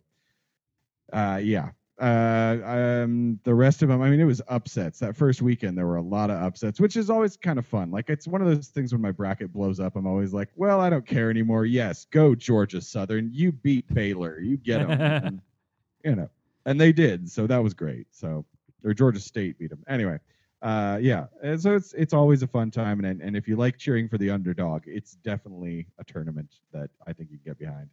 [1.13, 4.99] uh, yeah, uh, um, the rest of them, I mean, it was upsets.
[4.99, 7.91] That first weekend, there were a lot of upsets, which is always kind of fun.
[7.91, 10.82] Like, it's one of those things when my bracket blows up, I'm always like, well,
[10.82, 11.65] I don't care anymore.
[11.65, 13.30] Yes, go Georgia Southern.
[13.32, 14.39] You beat Baylor.
[14.39, 15.41] You get them.
[16.04, 16.30] you know,
[16.65, 17.30] and they did.
[17.30, 18.08] So that was great.
[18.12, 18.45] So,
[18.84, 19.84] or Georgia State beat them.
[19.88, 20.19] Anyway,
[20.62, 21.26] uh, yeah.
[21.44, 24.18] And so it's it's always a fun time, and and if you like cheering for
[24.18, 27.89] the underdog, it's definitely a tournament that I think you can get behind.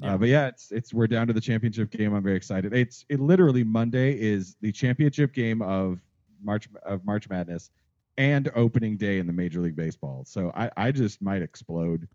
[0.00, 0.14] Yeah.
[0.14, 2.14] Uh, but yeah, it's it's we're down to the championship game.
[2.14, 2.74] I'm very excited.
[2.74, 6.00] It's it literally Monday is the championship game of
[6.42, 7.70] March of March Madness
[8.18, 10.24] and opening day in the Major League Baseball.
[10.26, 12.08] So I I just might explode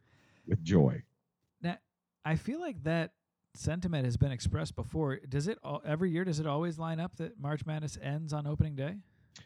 [0.48, 1.02] with joy.
[1.62, 1.78] Now,
[2.24, 3.12] I feel like that
[3.56, 5.20] sentiment has been expressed before.
[5.28, 6.24] Does it all, every year?
[6.24, 8.98] Does it always line up that March Madness ends on opening day?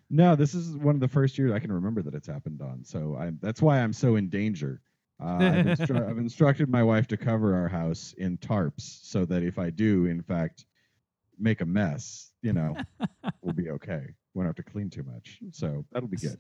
[0.10, 2.84] No, this is one of the first years I can remember that it's happened on.
[2.84, 4.82] So I that's why I'm so in danger.
[5.22, 9.44] Uh, I've, instru- I've instructed my wife to cover our house in tarps so that
[9.44, 10.66] if I do, in fact,
[11.40, 12.76] make a mess, you know,
[13.42, 14.08] we'll be okay.
[14.34, 15.40] Won't have to clean too much.
[15.52, 16.38] So that'll be good.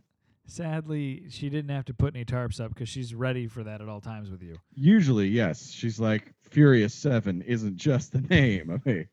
[0.47, 3.89] Sadly, she didn't have to put any tarps up because she's ready for that at
[3.89, 4.57] all times with you.
[4.75, 5.71] Usually, yes.
[5.71, 8.69] She's like Furious Seven isn't just the name.
[8.87, 9.07] Okay,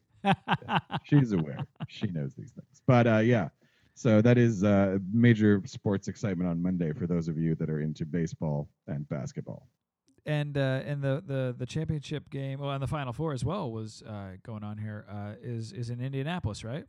[1.03, 1.59] she's aware.
[1.89, 2.81] she knows these things.
[2.87, 3.49] But uh, yeah,
[3.95, 7.81] So that is uh, major sports excitement on Monday for those of you that are
[7.81, 9.69] into baseball and basketball.
[10.25, 13.71] and uh, and the, the the championship game, well, and the final four as well
[13.71, 15.05] was uh, going on here.
[15.11, 16.85] Uh, is is in Indianapolis, right?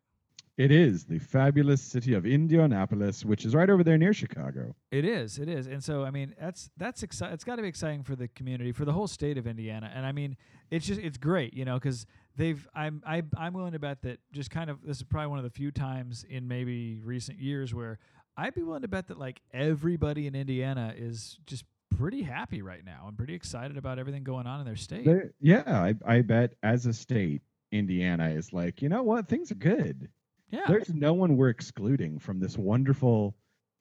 [0.56, 4.76] It is the fabulous city of Indianapolis, which is right over there near Chicago.
[4.92, 7.34] It is, it is, and so I mean that's that's exciting.
[7.34, 10.06] It's got to be exciting for the community, for the whole state of Indiana, and
[10.06, 10.38] I mean
[10.70, 12.06] it's just it's great, you know, because
[12.38, 15.40] they've I'm I, I'm willing to bet that just kind of this is probably one
[15.40, 18.00] of the few times in maybe recent years where
[18.38, 21.66] I'd be willing to bet that like everybody in Indiana is just
[21.96, 25.06] pretty happy right now and pretty excited about everything going on in their state.
[25.06, 29.52] They- yeah, I, I bet as a state, Indiana is like, you know what, things
[29.52, 30.10] are good.
[30.50, 30.62] yeah.
[30.68, 33.36] There's no one we're excluding from this wonderful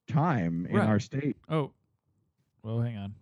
[0.09, 0.87] time in Right.
[0.89, 1.37] our state.
[1.49, 1.73] Oh,
[2.63, 3.15] well, hang on.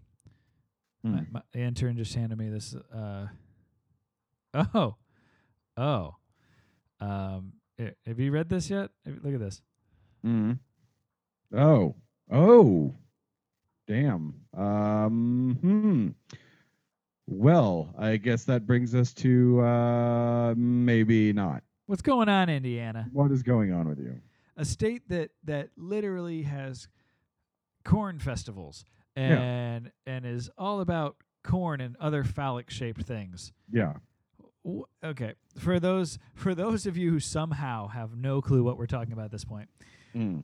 [1.04, 1.24] My, Hmm.
[1.32, 2.74] my the intern just handed me this.
[2.74, 3.28] Uh,
[4.74, 4.96] oh,
[5.80, 6.16] oh.
[7.00, 8.90] Um, eh, have you read this yet?
[9.06, 9.62] Look at this.
[10.24, 10.58] Mm.
[11.56, 11.96] Oh,
[12.30, 12.94] oh,
[13.88, 14.34] damn.
[14.56, 16.08] Um, hmm.
[17.26, 21.62] Well, I guess that brings us to uh, maybe not.
[21.86, 23.08] What's going on, Indiana?
[23.12, 24.20] What is going on with you?
[24.56, 26.88] A state that that literally has
[27.84, 28.84] corn festivals
[29.16, 29.38] Yeah.
[29.40, 33.52] and and is all about corn and other phallic shaped things.
[33.72, 33.94] Yeah.
[34.64, 38.86] W- Okay, for those for those of you who somehow have no clue what we're
[38.86, 39.68] talking about at this point,
[40.14, 40.42] Mm.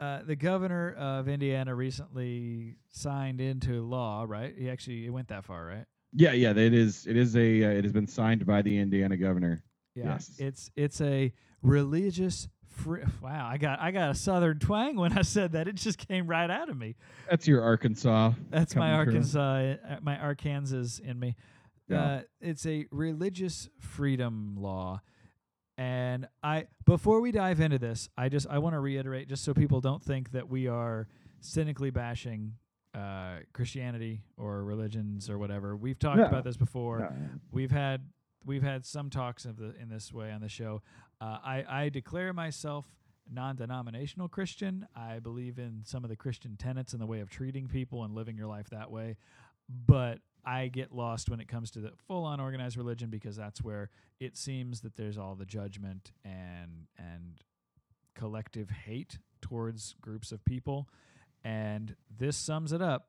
[0.00, 4.54] uh, the governor of Indiana recently signed into law, right?
[4.56, 5.84] He actually it went that far, right?
[6.12, 6.50] Yeah, yeah.
[6.50, 7.06] It is.
[7.06, 7.64] It is a.
[7.64, 9.62] Uh, it has been signed by the Indiana governor.
[9.94, 10.04] Yeah.
[10.04, 10.30] Yes.
[10.38, 13.02] It's it's a religious free.
[13.22, 15.66] Wow, I got I got a southern twang when I said that.
[15.68, 16.94] It just came right out of me.
[17.28, 18.32] That's your Arkansas.
[18.50, 18.96] That's my through.
[18.96, 19.40] Arkansas,
[19.88, 21.36] uh, my Arkansas in me.
[21.88, 22.04] Yeah.
[22.04, 25.00] Uh, it's a religious freedom law,
[25.78, 29.54] and I before we dive into this, I just I want to reiterate just so
[29.54, 31.06] people don't think that we are
[31.40, 32.54] cynically bashing
[32.94, 35.76] uh, Christianity or religions or whatever.
[35.76, 36.24] We've talked No.
[36.26, 37.00] about this before.
[37.00, 37.16] Yeah.
[37.52, 38.02] We've had
[38.44, 40.82] we've had some talks of the in this way on the show.
[41.20, 42.86] Uh, I I declare myself
[43.28, 44.86] non-denominational Christian.
[44.94, 48.14] I believe in some of the Christian tenets and the way of treating people and
[48.14, 49.16] living your life that way.
[49.68, 53.90] But I get lost when it comes to the full-on organized religion because that's where
[54.20, 57.42] it seems that there's all the judgment and and
[58.14, 60.88] collective hate towards groups of people.
[61.44, 63.08] And this sums it up.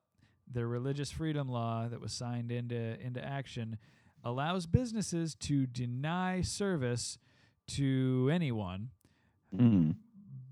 [0.50, 3.78] The religious freedom law that was signed into into action
[4.24, 7.18] allows businesses to deny service
[7.68, 8.90] to anyone
[9.56, 9.96] Mm.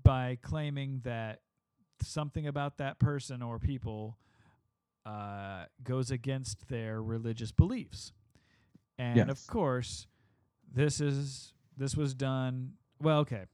[0.03, 1.41] by claiming that
[2.01, 4.17] something about that person or people
[5.07, 8.11] uh, goes against their religious beliefs.
[8.99, 10.07] And of course,
[10.73, 13.45] this is this was done well, okay.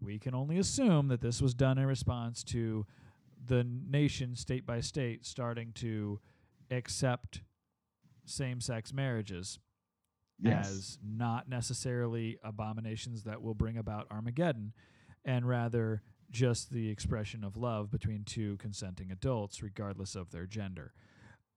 [0.00, 2.86] We can only assume that this was done in response to
[3.44, 6.20] the nation state by state starting to
[6.70, 7.42] accept
[8.24, 9.58] same-sex marriages
[10.38, 10.68] Yes.
[10.68, 14.72] as not necessarily abominations that will bring about Armageddon,
[15.24, 16.02] and rather
[16.36, 20.92] just the expression of love between two consenting adults, regardless of their gender.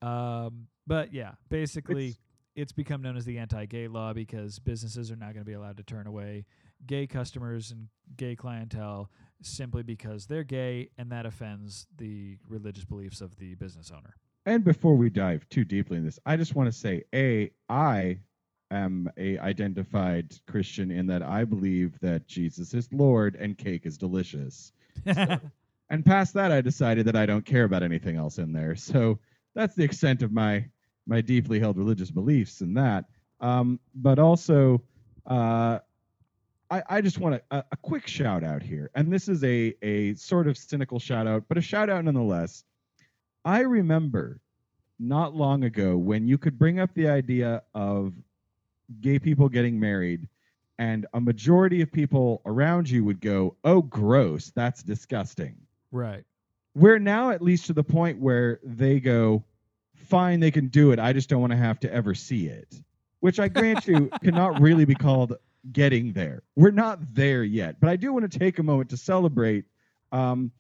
[0.02, 2.20] Um, but yeah, basically, It's-
[2.56, 5.78] it's become known as the anti-gay law because businesses are not going to be allowed
[5.78, 6.46] to turn away
[6.86, 9.12] gay customers and gay clientele
[9.42, 14.16] simply because they're gay, and that offends the religious beliefs of the business owner.
[14.46, 18.20] And before we dive too deeply in this, I just want to say, a, I
[18.72, 23.98] am a identified Christian in that I believe that Jesus is Lord and cake is
[23.98, 24.72] delicious.
[25.90, 28.76] And past that, I decided that I don't care about anything else in there.
[28.76, 29.20] So
[29.56, 30.66] that's the extent of my
[31.08, 33.06] my deeply held religious beliefs in that.
[33.42, 34.84] Um, but also,
[35.26, 35.80] uh,
[36.70, 40.14] I, I just want a, a quick shout out here, and this is a a
[40.16, 42.64] sort of cynical shout out, but a shout out nonetheless.
[43.44, 44.40] I remember
[45.00, 48.14] not long ago when you could bring up the idea of
[49.02, 50.28] gay people getting married
[50.80, 55.56] and a majority of people around you would go, "Oh, gross, that's disgusting."
[55.92, 56.24] right.
[56.76, 59.44] We're now at least to the point where they go,
[59.94, 61.00] "Fine, they can do it.
[61.00, 62.82] I just don't want to have to ever see it."
[63.20, 65.36] Which I grant you cannot really be called
[65.74, 66.44] getting there.
[66.56, 69.66] We're not there yet, but I do want to take a moment to celebrate
[70.14, 70.52] um,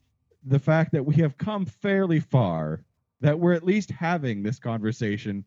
[0.43, 2.83] the fact that we have come fairly far.
[3.21, 5.45] That we're at least having this conversation.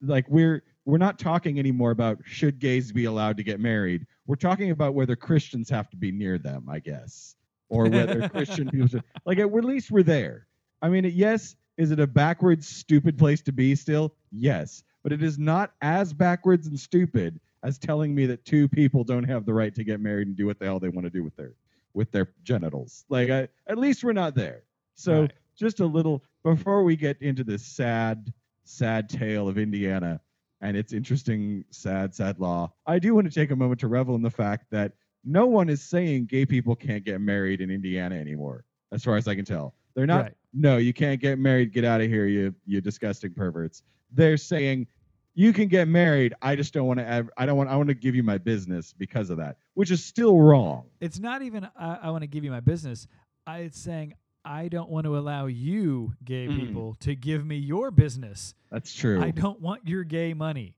[0.00, 4.06] Like we're we're not talking anymore about should gays be allowed to get married.
[4.26, 7.36] We're talking about whether Christians have to be near them, I guess,
[7.68, 9.04] or whether Christian people should.
[9.24, 10.46] Like at least we're there.
[10.82, 14.14] I mean, yes, is it a backwards, stupid place to be still?
[14.30, 19.04] Yes, but it is not as backwards and stupid as telling me that two people
[19.04, 21.10] don't have the right to get married and do what the hell they want to
[21.10, 21.54] do with their
[21.94, 23.04] with their genitals.
[23.08, 24.64] Like, I, at least we're not there.
[24.96, 25.32] So, Right.
[25.56, 28.32] just a little before we get into this sad,
[28.64, 30.20] sad tale of Indiana
[30.64, 34.14] and its interesting, sad, sad law, I do want to take a moment to revel
[34.14, 38.16] in the fact that no one is saying gay people can't get married in Indiana
[38.16, 39.74] anymore, as far as I can tell.
[39.94, 40.22] They're not.
[40.22, 40.34] Right.
[40.54, 41.72] No, you can't get married.
[41.72, 43.82] Get out of here, you you disgusting perverts.
[44.10, 44.86] They're saying
[45.34, 46.34] you can get married.
[46.40, 47.06] I just don't want to.
[47.06, 47.68] Ever, I don't want.
[47.68, 50.84] I want to give you my business because of that, which is still wrong.
[51.00, 53.06] It's not even I, I want to give you my business.
[53.46, 56.56] I, it's saying I don't want to allow you, gay Mm.
[56.60, 58.54] people, to give me your business.
[58.70, 59.22] That's true.
[59.22, 60.74] I don't want your gay money.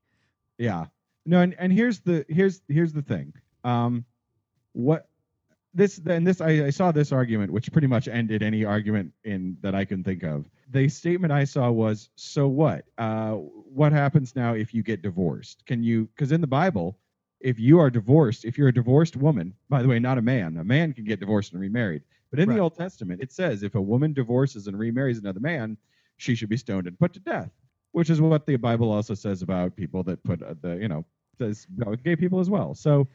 [0.57, 0.85] Yeah.
[1.25, 3.33] No, and, and here's the here's here's the thing.
[3.65, 4.05] Um,
[4.71, 5.09] what
[5.73, 9.57] this and this I, I saw this argument, which pretty much ended any argument in
[9.61, 10.49] that I can think of.
[10.71, 12.85] The statement I saw was, "So what?
[12.97, 15.65] Uh, what happens now if you get divorced?
[15.65, 16.05] Can you?
[16.15, 16.97] Because in the Bible,
[17.41, 20.55] if you are divorced, if you're a divorced woman, by the way, not a man,
[20.57, 22.03] a man can get divorced and remarried.
[22.37, 22.55] But in Right.
[22.57, 25.75] the Old Testament, it says if a woman divorces and remarries another man,
[26.17, 27.49] she should be stoned and put to death.
[27.93, 31.03] Which is what the Bible also says about people that put uh, the, you know,
[31.39, 32.75] says about gay people as well.
[32.75, 33.07] So,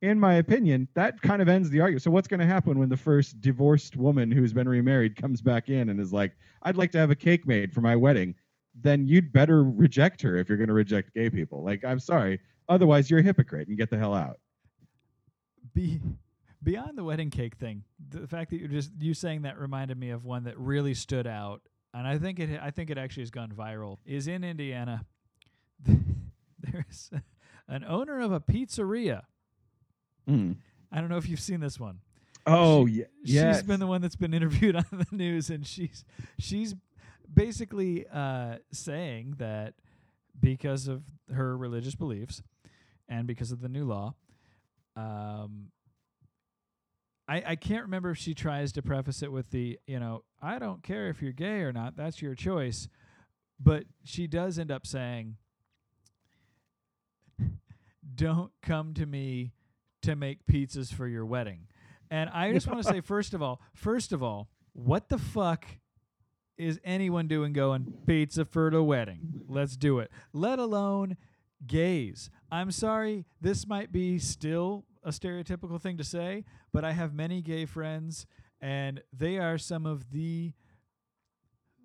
[0.00, 2.02] in my opinion, that kind of ends the argument.
[2.02, 5.68] So, what's going to happen when the first divorced woman who's been remarried comes back
[5.68, 8.34] in and is like, "I'd like to have a cake made for my wedding"?
[8.74, 11.62] Then you'd better reject her if you're going to reject gay people.
[11.62, 12.40] Like, I'm sorry,
[12.70, 14.40] otherwise you're a hypocrite and get the hell out.
[15.74, 16.00] Be
[16.62, 17.84] beyond the wedding cake thing.
[18.10, 21.26] The fact that you're just you saying that reminded me of one that really stood
[21.26, 21.62] out,
[21.94, 23.98] and I think it I think it actually has gone viral.
[24.04, 25.04] Is in Indiana.
[25.86, 27.10] There's
[27.68, 29.22] an owner of a pizzeria.
[30.28, 30.56] Mm.
[30.92, 32.00] I don't know if you've seen this one.
[32.46, 33.04] Oh, She- yeah.
[33.24, 33.56] yes.
[33.56, 36.04] She's been the one that's been interviewed on the news, and she's
[36.38, 36.74] she's
[37.32, 39.74] basically uh, saying that
[40.38, 42.42] because of her religious beliefs
[43.08, 44.14] and because of the new law,
[44.96, 45.66] um,
[47.30, 50.58] I I can't remember if she tries to preface it with the you know I
[50.58, 52.88] don't care if you're gay or not, that's your choice,
[53.58, 55.36] but she does end up saying,
[58.14, 59.52] "Don't come to me
[60.02, 61.68] to make pizzas for your wedding."
[62.10, 65.64] And I just want to say, first of all, first of all, what the fuck
[66.58, 69.42] is anyone doing going pizza for the wedding?
[69.48, 70.10] Let's do it.
[70.32, 71.16] Let alone
[71.64, 72.28] gays.
[72.50, 77.42] I'm sorry, this might be still a stereotypical thing to say, but I have many
[77.42, 78.26] gay friends,
[78.60, 80.52] and they are some of the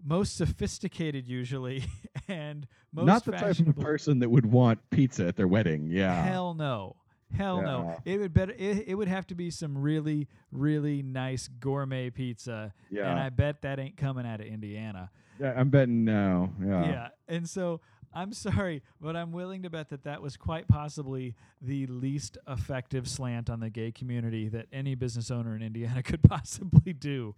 [0.04, 1.84] most sophisticated, usually,
[2.28, 5.88] and most Not the type of person that would want pizza at their wedding.
[5.89, 6.23] Yeah.
[6.23, 6.95] Hell no.
[7.36, 7.97] Hell no.
[8.06, 12.73] It would better it, it would have to be some really really nice gourmet pizza
[12.89, 13.12] yeah.
[13.12, 15.10] and I bet that ain't coming out of Indiana.
[15.39, 15.54] yeah.
[15.58, 16.51] I'm betting no.
[16.63, 16.86] Yeah.
[16.86, 17.08] Yeah.
[17.28, 17.82] And so
[18.15, 23.10] I'm sorry, but I'm willing to bet that that was quite possibly the least effective
[23.10, 27.36] slant on the gay community that any business owner in Indiana could possibly do.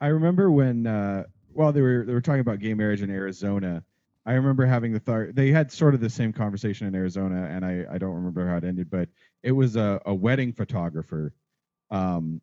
[0.00, 3.84] I remember when uh, while they were they were talking about gay marriage in Arizona.
[4.26, 7.64] I remember having the thought they had sort of the same conversation in Arizona, and
[7.64, 9.08] I, I don't remember how it ended, but
[9.42, 11.32] it was a, a wedding photographer,
[11.90, 12.40] um,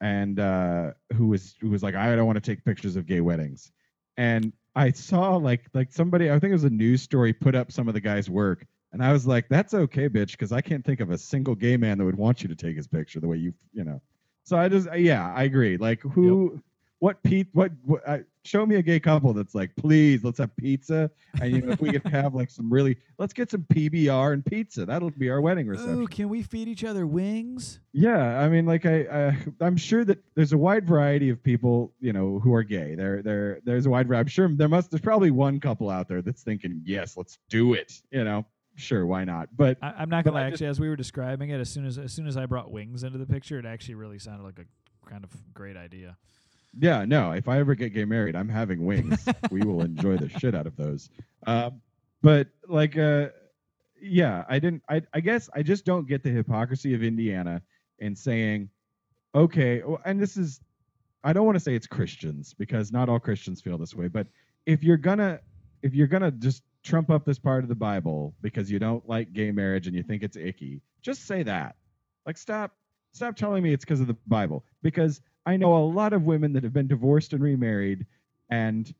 [0.00, 3.20] and uh, who was who was like, I don't want to take pictures of gay
[3.20, 3.72] weddings,
[4.16, 7.70] and I saw like like somebody I think it was a news story put up
[7.72, 10.84] some of the guy's work, and I was like, that's okay, bitch, because I can't
[10.84, 13.28] think of a single gay man that would want you to take his picture the
[13.28, 14.00] way you you know.
[14.44, 15.76] So I just yeah, I agree.
[15.76, 16.60] Like who
[17.02, 20.56] what Pete what, what uh, show me a gay couple that's like please let's have
[20.56, 21.10] pizza
[21.40, 24.46] and you know if we could have like some really let's get some PBR and
[24.46, 26.00] pizza that'll be our wedding reception.
[26.00, 27.80] Ooh, can we feed each other wings?
[27.92, 31.92] Yeah, I mean like I, I I'm sure that there's a wide variety of people
[31.98, 32.94] you know who are gay.
[32.94, 34.20] There there there's a wide variety.
[34.20, 37.74] I'm sure there must there's probably one couple out there that's thinking yes let's do
[37.74, 38.00] it.
[38.12, 40.44] You know sure why not but I, I'm not gonna lie.
[40.50, 42.70] Just- Actually, as we were describing it, as soon as as soon as I brought
[42.70, 46.16] wings into the picture, it actually really sounded like a kind of great idea.
[46.78, 47.32] Yeah, no.
[47.32, 49.26] If I ever get gay married, I'm having wings.
[49.50, 51.10] we will enjoy the shit out of those.
[51.46, 51.80] Um,
[52.22, 53.28] but like, uh,
[54.00, 54.82] yeah, I didn't.
[54.88, 57.62] I I guess I just don't get the hypocrisy of Indiana
[57.98, 58.68] in saying,
[59.34, 60.60] okay, well, and this is,
[61.24, 64.08] I don't want to say it's Christians because not all Christians feel this way.
[64.08, 64.26] But
[64.66, 65.40] if you're gonna,
[65.82, 69.32] if you're gonna just trump up this part of the Bible because you don't like
[69.32, 71.76] gay marriage and you think it's icky, just say that.
[72.26, 72.72] Like, stop,
[73.12, 76.52] stop telling me it's because of the Bible because I know a lot of women
[76.52, 78.06] that have been divorced and remarried,
[78.50, 78.92] and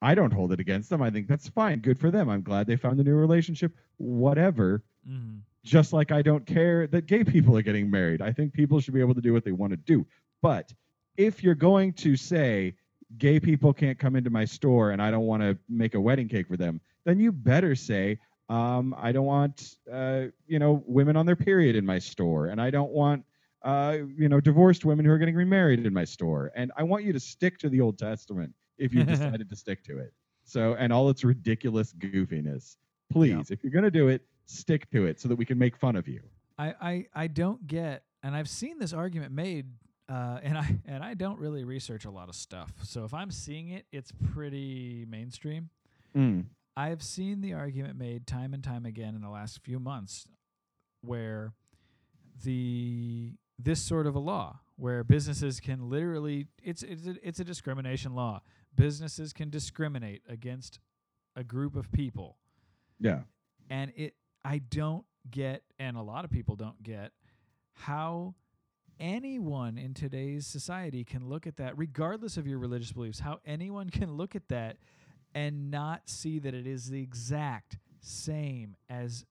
[0.00, 1.02] I don't hold it against them.
[1.02, 1.80] I think that's fine.
[1.80, 2.28] Good for them.
[2.28, 3.72] I'm glad they found a new relationship.
[3.98, 4.82] Whatever.
[5.08, 5.38] Mm-hmm.
[5.64, 8.20] Just like I don't care that gay people are getting married.
[8.20, 10.04] I think people should be able to do what they want to do.
[10.40, 10.72] But
[11.16, 12.74] if you're going to say
[13.18, 16.28] gay people can't come into my store and I don't want to make a wedding
[16.28, 18.18] cake for them, then you better say
[18.48, 22.60] um, I don't want uh, you know women on their period in my store, and
[22.60, 23.24] I don't want
[23.64, 26.50] uh, you know, divorced women who are getting remarried in my store.
[26.54, 29.84] And I want you to stick to the Old Testament if you've decided to stick
[29.84, 30.12] to it.
[30.44, 32.76] So, and all its ridiculous goofiness.
[33.10, 35.76] Please, if you're going to do it, stick to it so that we can make
[35.76, 36.20] fun of you.
[36.58, 39.66] I, I, I don't get, and I've seen this argument made,
[40.08, 42.72] uh, and I and I don't really research a lot of stuff.
[42.82, 45.70] So if I'm seeing it, it's pretty mainstream.
[46.16, 46.46] Mm.
[46.76, 50.26] I've seen the argument made time and time again in the last few months
[51.02, 51.52] where
[52.44, 57.44] the this sort of a law where businesses can literally it's it's a, it's a
[57.44, 58.40] discrimination law.
[58.74, 60.78] Businesses can discriminate against
[61.36, 62.38] a group of people
[62.98, 63.20] Yeah.
[63.70, 67.12] and it I don't get and a lot of people don't get
[67.74, 68.34] how
[69.00, 73.88] anyone in today's society can look at that regardless of your religious beliefs how anyone
[73.90, 74.76] can look at that
[75.34, 79.24] and not see that it is the exact same as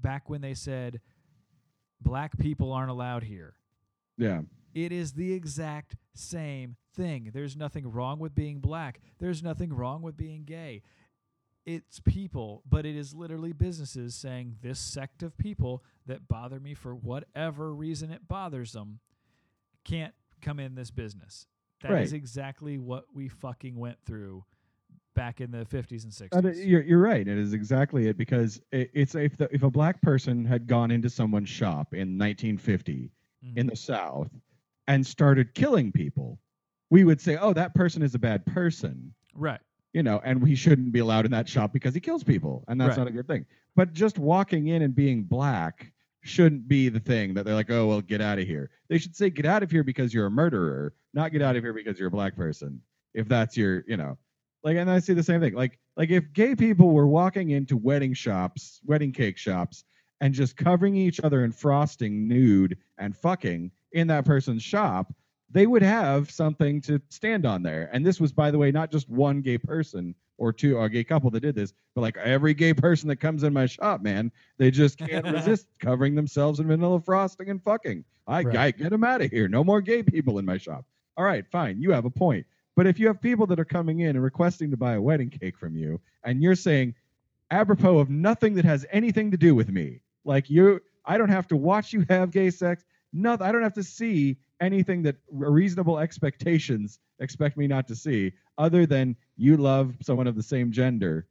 [0.00, 1.00] back when they said
[2.00, 3.54] black people aren't allowed here
[4.18, 4.42] Yeah.
[4.74, 7.30] it is the exact same thing.
[7.32, 9.00] There's nothing wrong with being black.
[9.18, 10.82] There's nothing wrong with being gay.
[11.64, 16.74] It's people, but it is literally businesses saying this sect of people that bother me
[16.74, 18.98] for whatever reason it bothers them
[19.84, 21.46] can't come in this business.
[21.82, 22.16] That is Right.
[22.18, 24.44] exactly what we fucking went through
[25.14, 26.44] back in the 50s and 60s.
[26.44, 27.26] Uh, you're, you're right.
[27.28, 30.90] It is exactly it because it, it's if the, if a black person had gone
[30.90, 33.10] into someone's shop in 1950
[33.44, 33.56] Mhm.
[33.58, 34.30] in the South
[34.86, 36.38] and started killing people,
[36.90, 39.60] we would say, "Oh, that person is a bad person," right.
[39.92, 42.80] you know, and he shouldn't be allowed in that shop because he kills people, and
[42.80, 43.04] that's Right.
[43.04, 43.46] not a good thing.
[43.76, 47.88] But just walking in and being black shouldn't be the thing that they're like, "Oh,
[47.88, 50.30] well, get out of here." They should say, "Get out of here because you're a
[50.30, 52.80] murderer, not get out of here because you're a black person."
[53.14, 54.18] If that's your, you know,
[54.62, 55.54] like, and I see the same thing.
[55.54, 59.84] Like, like if gay people were walking into wedding shops, wedding cake shops,
[60.22, 65.12] and just covering each other in frosting, nude, and fucking in that person's shop,
[65.50, 67.90] they would have something to stand on there.
[67.92, 70.88] And this was, by the way, not just one gay person or two or a
[70.88, 74.00] gay couple that did this, but like every gay person that comes in my shop,
[74.00, 78.04] man, they just can't resist covering themselves in vanilla frosting and fucking.
[78.28, 78.56] I, Right.
[78.56, 79.48] I get them out of here.
[79.48, 80.84] No more gay people in my shop.
[81.16, 81.82] All right, fine.
[81.82, 82.46] You have a point.
[82.76, 85.30] But if you have people that are coming in and requesting to buy a wedding
[85.30, 86.94] cake from you, and you're saying,
[87.50, 91.46] apropos of nothing that has anything to do with me, like you, I don't have
[91.48, 92.84] to watch you have gay sex.
[93.12, 93.46] Nothing.
[93.46, 98.86] I don't have to see anything that reasonable expectations expect me not to see, other
[98.86, 101.26] than you love someone of the same gender.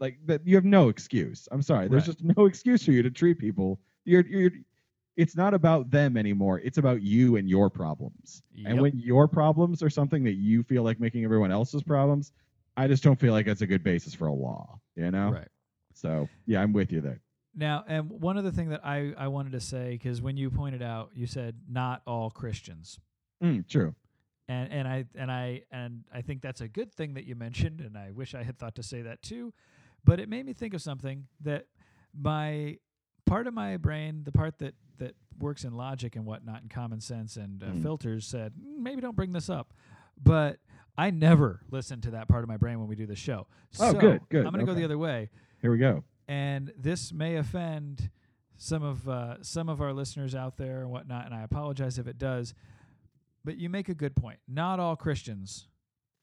[0.00, 1.46] Like that, you have no excuse.
[1.52, 1.86] I'm sorry.
[1.88, 2.16] There's Right.
[2.18, 3.80] just no excuse for you to treat people.
[4.04, 4.50] You're, you're.
[5.16, 6.60] It's not about them anymore.
[6.64, 8.42] It's about you and your problems.
[8.66, 12.32] And when your problems are something that you feel like making everyone else's problems,
[12.76, 14.80] I just don't feel like that's a good basis for a law.
[14.96, 15.30] You know.
[15.30, 15.48] Right.
[15.92, 17.20] So yeah, I'm with you there.
[17.56, 20.82] Now, and one other thing that I, I wanted to say, because when you pointed
[20.82, 22.98] out, you said not all Christians.
[23.42, 23.94] Mm, true.
[24.48, 27.80] and and I and I and I think that's a good thing that you mentioned,
[27.80, 29.52] and I wish I had thought to say that too.
[30.04, 31.66] But it made me think of something that
[32.12, 32.78] my
[33.26, 37.00] part of my brain, the part that that works in logic and whatnot, and common
[37.00, 37.82] sense and uh, Mm.
[37.82, 39.72] filters, said "Mm, maybe don't bring this up.
[40.22, 40.58] But
[40.96, 43.46] I never listen to that part of my brain when we do the show.
[43.80, 45.28] Oh, So good, good, I'm going to go the other way
[45.60, 46.04] Here we go.
[46.28, 48.10] And this may offend
[48.56, 52.06] some of uh, some of our listeners out there and whatnot, and I apologize if
[52.06, 52.54] it does.
[53.44, 54.38] But you make a good point.
[54.48, 55.68] Not all Christians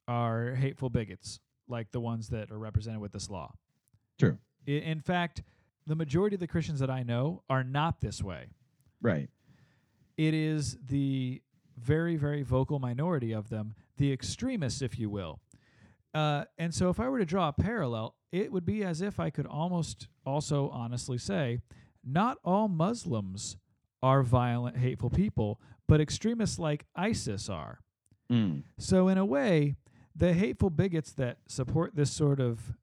[0.08, 3.54] are hateful bigots like the ones that are represented with this law.
[4.20, 4.38] True.
[4.66, 5.44] In fact,
[5.86, 8.50] the majority of the Christians that I know are not this way.
[9.02, 9.30] Right.
[10.18, 11.42] It is the
[11.78, 15.40] very, very vocal minority of them, the extremists, if you will.
[16.14, 19.20] Uh, and so, if I were to draw a parallel, it would be as if
[19.20, 21.60] I could almost also honestly say,
[22.04, 23.58] not all Muslims
[24.02, 27.80] are violent, hateful people, but extremists like ISIS are.
[28.32, 28.64] Mm.
[28.80, 29.76] So, in a way,
[30.16, 32.74] the hateful bigots that support this sort of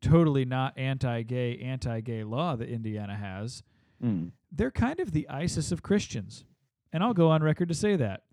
[0.00, 3.62] totally not anti gay, anti gay law that Indiana has,
[4.02, 4.32] Mm.
[4.52, 6.44] they're kind of the ISIS of Christians.
[6.92, 8.24] And I'll go on record to say that.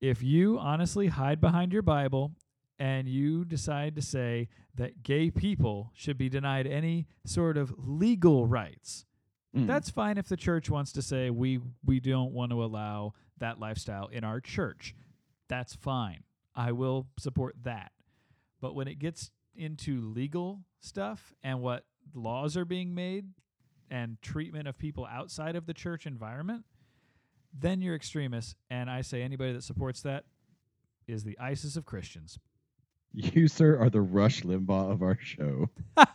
[0.00, 2.32] If you honestly hide behind your Bible
[2.82, 8.44] and you decide to say that gay people should be denied any sort of legal
[8.46, 9.06] rights,
[9.54, 9.66] Mm.
[9.66, 13.60] that's fine if the church wants to say we we don't want to allow that
[13.60, 14.94] lifestyle in our church.
[15.48, 16.24] That's fine.
[16.54, 17.92] I will support that.
[18.62, 23.26] But when it gets into legal stuff and what laws are being made
[23.90, 26.64] and treatment of people outside of the church environment,
[27.52, 28.56] then you're extremist.
[28.70, 30.24] And I say anybody that supports that
[31.06, 32.38] is the ISIS of Christians.
[33.14, 35.68] You, sir, are the Rush Limbaugh of our show.
[35.96, 36.06] I,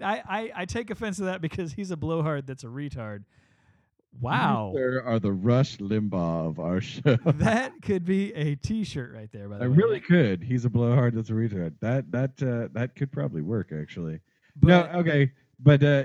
[0.00, 3.24] I, I take offense to that because he's a blowhard that's a retard.
[4.20, 4.72] Wow.
[4.74, 7.16] You, sir, are the Rush Limbaugh of our show.
[7.24, 9.48] that could be a T-shirt right there.
[9.48, 10.42] By the I way, I really could.
[10.42, 11.14] He's a blowhard.
[11.14, 11.74] That's a retard.
[11.80, 14.20] That that uh, that could probably work actually.
[14.56, 16.04] But, no, okay, but uh,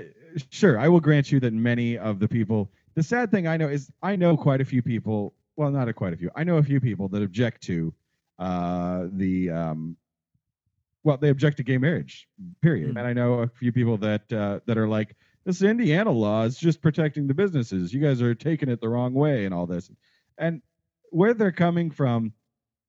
[0.50, 2.70] sure, I will grant you that many of the people.
[2.94, 5.34] The sad thing I know is I know quite a few people.
[5.56, 6.30] Well, not a quite a few.
[6.34, 7.92] I know a few people that object to
[8.38, 9.50] uh, the.
[9.50, 9.96] Um,
[11.04, 12.28] well, they object to gay marriage.
[12.60, 12.90] Period.
[12.90, 12.98] Hmm.
[12.98, 16.58] And I know a few people that uh, that are like, this Indiana law is
[16.58, 17.94] just protecting the businesses.
[17.94, 19.90] You guys are taking it the wrong way and all this.
[20.36, 20.60] And
[21.10, 22.32] where they're coming from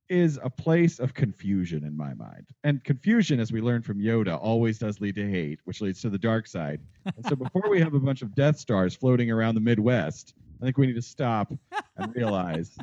[0.09, 2.47] is a place of confusion in my mind.
[2.63, 6.09] And confusion, as we learned from Yoda, always does lead to hate, which leads to
[6.09, 6.81] the dark side.
[7.05, 10.65] And so before we have a bunch of Death Stars floating around the Midwest, I
[10.65, 11.53] think we need to stop
[11.95, 12.75] and realize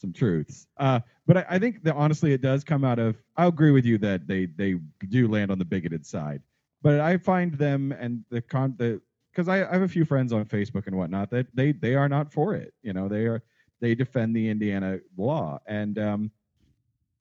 [0.00, 0.66] some truths.
[0.78, 3.16] Uh, but I, I think that honestly, it does come out of.
[3.36, 4.76] I agree with you that they they
[5.08, 6.42] do land on the bigoted side,
[6.82, 9.00] but I find them and the con the
[9.32, 12.08] because I, I have a few friends on Facebook and whatnot that they they are
[12.08, 12.74] not for it.
[12.82, 13.42] You know, they are
[13.80, 16.30] they defend the Indiana law and um,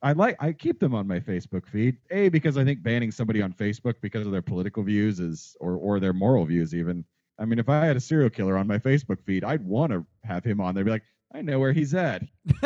[0.02, 1.98] I like I keep them on my Facebook feed.
[2.12, 5.74] A because I think banning somebody on Facebook because of their political views is or
[5.76, 7.04] or their moral views even.
[7.38, 10.06] I mean, if I had a serial killer on my Facebook feed, I'd want to
[10.26, 10.84] have him on there.
[10.84, 11.04] Be like,
[11.34, 12.24] I know where he's at.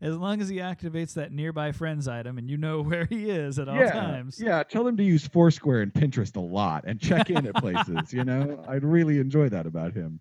[0.00, 3.58] as long as he activates that nearby friends item and you know where he is
[3.58, 4.40] at all yeah, times.
[4.40, 4.62] yeah.
[4.62, 8.12] Tell him to use Foursquare and Pinterest a lot and check in at places.
[8.12, 10.20] You know, I'd really enjoy that about him.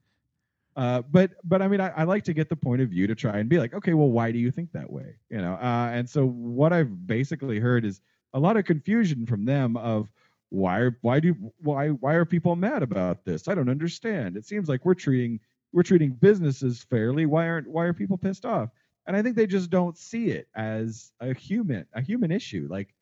[0.76, 3.16] Uh, but but I mean, I, I like to get the point of view to
[3.16, 5.16] try and be like, okay, well, why do you think that way?
[5.30, 8.00] You know, uh, and so what I've basically heard is
[8.34, 10.12] a lot of confusion from them of
[10.50, 13.48] why are why do why why are people mad about this?
[13.48, 14.38] I don't understand.
[14.38, 15.40] It seems like we're treating
[15.74, 17.26] we're treating businesses fairly.
[17.26, 18.70] Why aren't why are people pissed off?
[19.06, 22.68] And I think they just don't see it as a human a human issue.
[22.70, 22.94] Like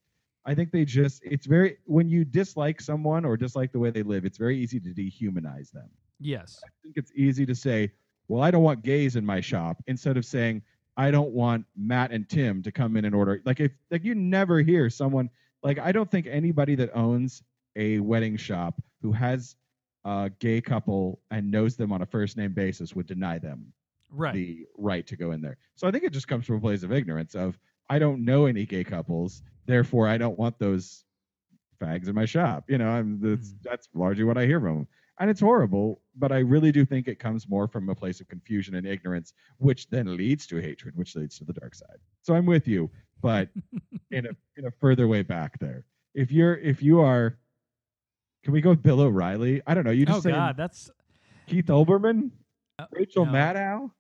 [0.46, 4.04] I think they just it's very when you dislike someone or dislike the way they
[4.04, 5.90] live, it's very easy to dehumanize them.
[6.20, 6.62] Yes.
[6.66, 7.92] I think it's easy to say,
[8.28, 10.62] well, I don't want gays in my shop instead of saying
[10.98, 13.42] I don't want Matt and Tim to come in and order.
[13.46, 15.30] Like if like you never hear someone
[15.64, 17.44] like I don't think anybody that owns
[17.76, 19.56] a wedding shop who has
[20.06, 23.74] a gay couple and knows them on a first name basis would deny them
[24.12, 24.34] Right.
[24.34, 25.58] the right to go in there.
[25.76, 28.46] So I think it just comes from a place of ignorance of I don't know
[28.46, 31.06] any gay couples, therefore I don't want those
[31.82, 32.66] fags in my shop.
[32.70, 33.62] You know, I'm that's Mhm.
[33.64, 34.88] that's largely what I hear from them.
[35.20, 38.28] And it's horrible, but I really do think it comes more from a place of
[38.28, 42.00] confusion and ignorance, which then leads to hatred, which leads to the dark side.
[42.22, 42.92] So I'm with you,
[43.22, 43.50] but
[44.12, 45.86] in a in a further way back there.
[46.14, 47.40] If you're if you are
[48.46, 49.64] can we go with Bill O'Reilly?
[49.66, 49.92] I don't know.
[49.92, 50.92] You just oh saying God, that's
[51.48, 52.30] Keith Olbermann?
[52.78, 53.32] uh, Rachel no.
[53.32, 53.92] Maddow.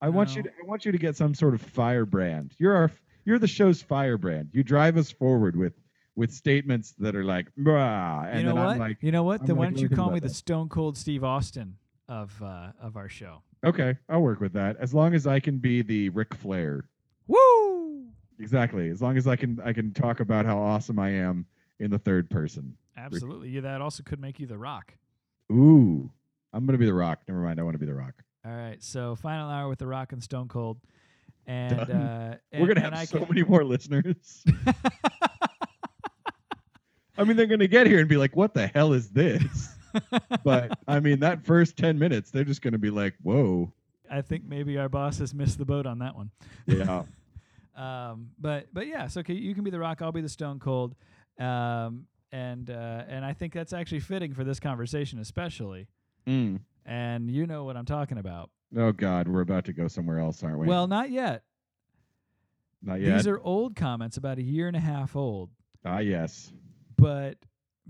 [0.00, 2.54] I want you to I want you to get some sort of firebrand.
[2.58, 2.92] You're our
[3.24, 4.50] you're the show's firebrand.
[4.52, 5.72] You drive us forward with
[6.14, 8.72] with statements that are like, Brah, and you know then what?
[8.74, 9.40] I'm like, you know what?
[9.40, 10.34] I'm then why like, don't you call me the that.
[10.34, 11.76] Stone Cold Steve Austin
[12.08, 13.42] of uh, of our show?
[13.64, 14.76] okay, I'll work with that.
[14.78, 16.84] As long as I can be the Ric Flair.
[17.26, 18.06] Woo!
[18.38, 18.90] Exactly.
[18.90, 21.46] As long as I can I can talk about how awesome I am
[21.80, 22.76] in the third person.
[22.96, 23.48] Absolutely.
[23.50, 24.94] Yeah, that also could make you the Rock.
[25.50, 26.10] Ooh.
[26.52, 27.20] I'm gonna be the rock.
[27.26, 28.12] Never mind, I want to be the rock.
[28.44, 28.82] All right.
[28.82, 30.78] So final hour with the Rock and Stone Cold,
[31.46, 34.44] and uh, We're and- gonna and have I so can- many more listeners.
[37.18, 39.68] I mean, they're gonna get here and be like, "What the hell is this?"
[40.44, 43.72] but I mean, that first ten minutes, they're just gonna be like, "Whoa,
[44.10, 46.30] I think maybe our boss has missed the boat on that one.
[46.66, 47.02] yeah."
[47.74, 50.58] Um, but but yeah, so okay, you can be the Rock, I'll be the Stone
[50.58, 50.94] Cold,
[51.40, 55.88] um, and uh, and I think that's actually fitting for this conversation, especially.
[56.26, 56.60] Mm.
[56.84, 58.50] And you know what I'm talking about.
[58.76, 60.66] Oh God, we're about to go somewhere else, aren't we?
[60.66, 61.44] Well, not yet.
[62.82, 63.16] not yet.
[63.16, 65.50] These are old comments, about a year and a half old.
[65.84, 66.52] ah, yes.
[66.96, 67.36] but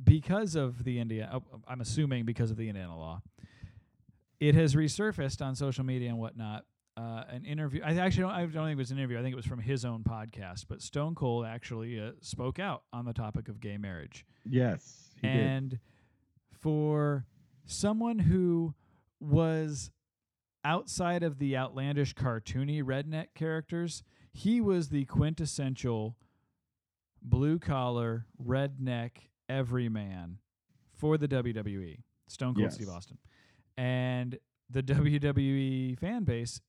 [0.03, 3.22] because of the Indiana, oh, I'm assuming because of the Indiana law,
[4.40, 6.64] it has resurfaced on social media and whatnot.
[6.97, 7.80] Uh, an interview.
[7.82, 9.18] I actually don't, I don't think it was an interview.
[9.18, 10.66] I think it was from his own podcast.
[10.68, 15.11] But Stone Cold actually uh, spoke out on the topic of gay marriage, Yes.
[15.20, 15.36] He did.
[15.36, 15.78] and
[16.51, 17.24] for
[17.64, 18.74] someone who
[19.20, 19.90] was
[20.64, 26.16] outside of the outlandish, cartoony redneck characters, he was the quintessential
[27.22, 29.12] blue collar, redneck,
[29.49, 30.38] everyman
[30.95, 32.01] for the WWE.
[32.28, 33.18] Stone Cold Steve Austin.
[33.76, 34.38] And
[34.70, 36.61] the WWE fan base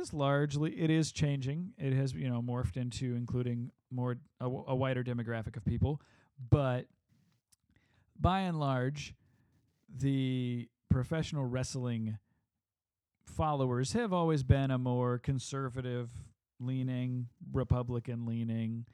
[0.00, 1.72] is largely it is changing.
[1.78, 6.00] It has, you know, morphed into including more a, w- a wider demographic of people,
[6.50, 6.86] but
[8.18, 9.14] by and large
[9.96, 12.18] the professional wrestling
[13.26, 16.10] followers have always been a more conservative
[16.58, 18.84] leaning, Republican leaning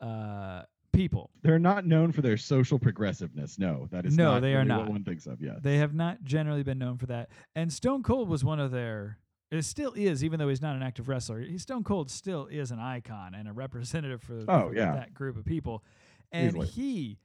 [0.00, 1.30] uh, people.
[1.42, 3.58] They're not known for their social progressiveness.
[3.58, 4.88] No, that is No, not they are really what not.
[4.90, 5.40] one thinks of.
[5.40, 5.58] Yes.
[5.62, 7.28] They have not generally been known for that.
[7.54, 9.18] And Stone Cold was one of their.
[9.52, 11.38] It still is, even though he's not an active wrestler.
[11.40, 14.92] He Stone Cold still is an icon and a representative for, Oh, for yeah.
[14.94, 15.84] that group of people.
[16.32, 16.66] And Easily.
[16.68, 17.18] he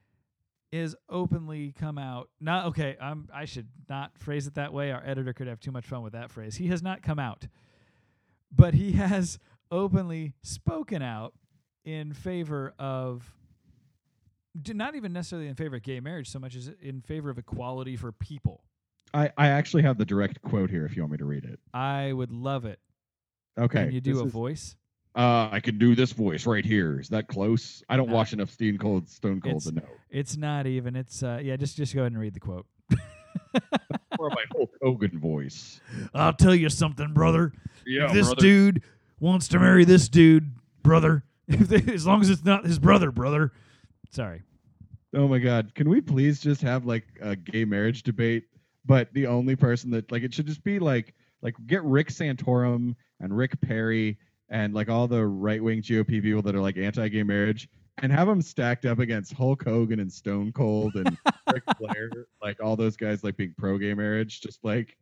[0.70, 2.28] is openly come out.
[2.38, 2.98] Not okay.
[3.00, 3.28] I'm.
[3.32, 4.92] I should not phrase it that way.
[4.92, 6.56] Our editor could have too much fun with that phrase.
[6.56, 7.46] He has not come out,
[8.54, 9.38] but he has
[9.70, 11.32] openly spoken out
[11.86, 13.32] in favor of.
[14.66, 17.96] Not even necessarily in favor of gay marriage so much as in favor of equality
[17.96, 18.64] for people.
[19.14, 21.58] I, I actually have the direct quote here if you want me to read it.
[21.72, 22.78] I would love it.
[23.58, 23.84] Okay.
[23.86, 24.76] Can you do a is- voice?
[25.14, 27.00] Uh, I can do this voice right here.
[27.00, 27.82] Is that close?
[27.88, 28.14] I don't No.
[28.14, 29.82] watch enough Stone Cold, Stone Cold to know.
[30.10, 30.94] It's not even.
[30.94, 32.66] It's uh yeah, just just go ahead and read the quote.
[34.18, 35.80] Or my Hulk Hogan voice.
[36.14, 37.52] I'll tell you something, brother.
[37.86, 38.40] Yeah, if this brother.
[38.40, 38.82] dude
[39.20, 40.52] wants to marry this dude,
[40.82, 43.52] brother, as long as it's not his brother, brother.
[44.10, 44.42] Sorry.
[45.14, 45.74] Oh my God!
[45.74, 48.44] Can we please just have like a gay marriage debate?
[48.84, 52.94] But the only person that like it should just be like like get Rick Santorum
[53.20, 54.18] and Rick Perry
[54.48, 57.68] and like all the right wing GOP people that are like anti gay marriage
[58.02, 61.16] and have them stacked up against Hulk Hogan and Stone Cold and
[61.52, 62.10] Ric Flair,
[62.42, 64.40] like all those guys like being pro gay marriage.
[64.40, 64.96] Just like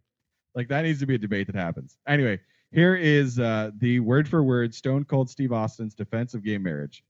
[0.54, 1.98] like that needs to be a debate that happens.
[2.08, 2.40] Anyway,
[2.72, 7.04] here is uh, the word for word Stone Cold Steve Austin's defense of gay marriage.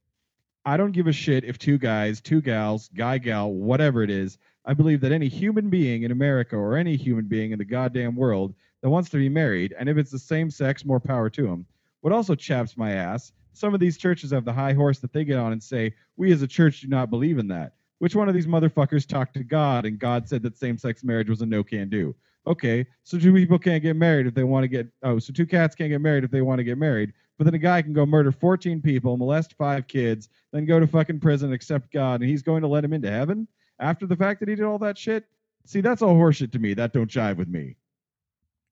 [0.67, 4.37] I don't give a shit if two guys, two gals, guy, gal, whatever it is.
[4.65, 8.17] I believe that any human being in America or any human being in the goddamn
[8.17, 11.43] world that wants to be married, and if it's the same sex, more power to
[11.43, 11.65] them.
[12.01, 15.23] What also chaps my ass, some of these churches have the high horse that they
[15.23, 17.75] get on and say, we as a church do not believe in that.
[17.99, 21.29] Which one of these motherfuckers talked to God and God said that same sex marriage
[21.29, 22.13] was a no can do?
[22.45, 25.45] Okay, so two people can't get married if they want to get, oh, so two
[25.45, 27.93] cats can't get married if they want to get married, but then a guy can
[27.93, 32.29] go murder 14 people, molest five kids, then go to fucking prison, accept God, and
[32.29, 33.47] he's going to let him into heaven
[33.79, 35.25] after the fact that he did all that shit?
[35.65, 36.73] See, that's all horseshit to me.
[36.73, 37.75] That don't jive with me.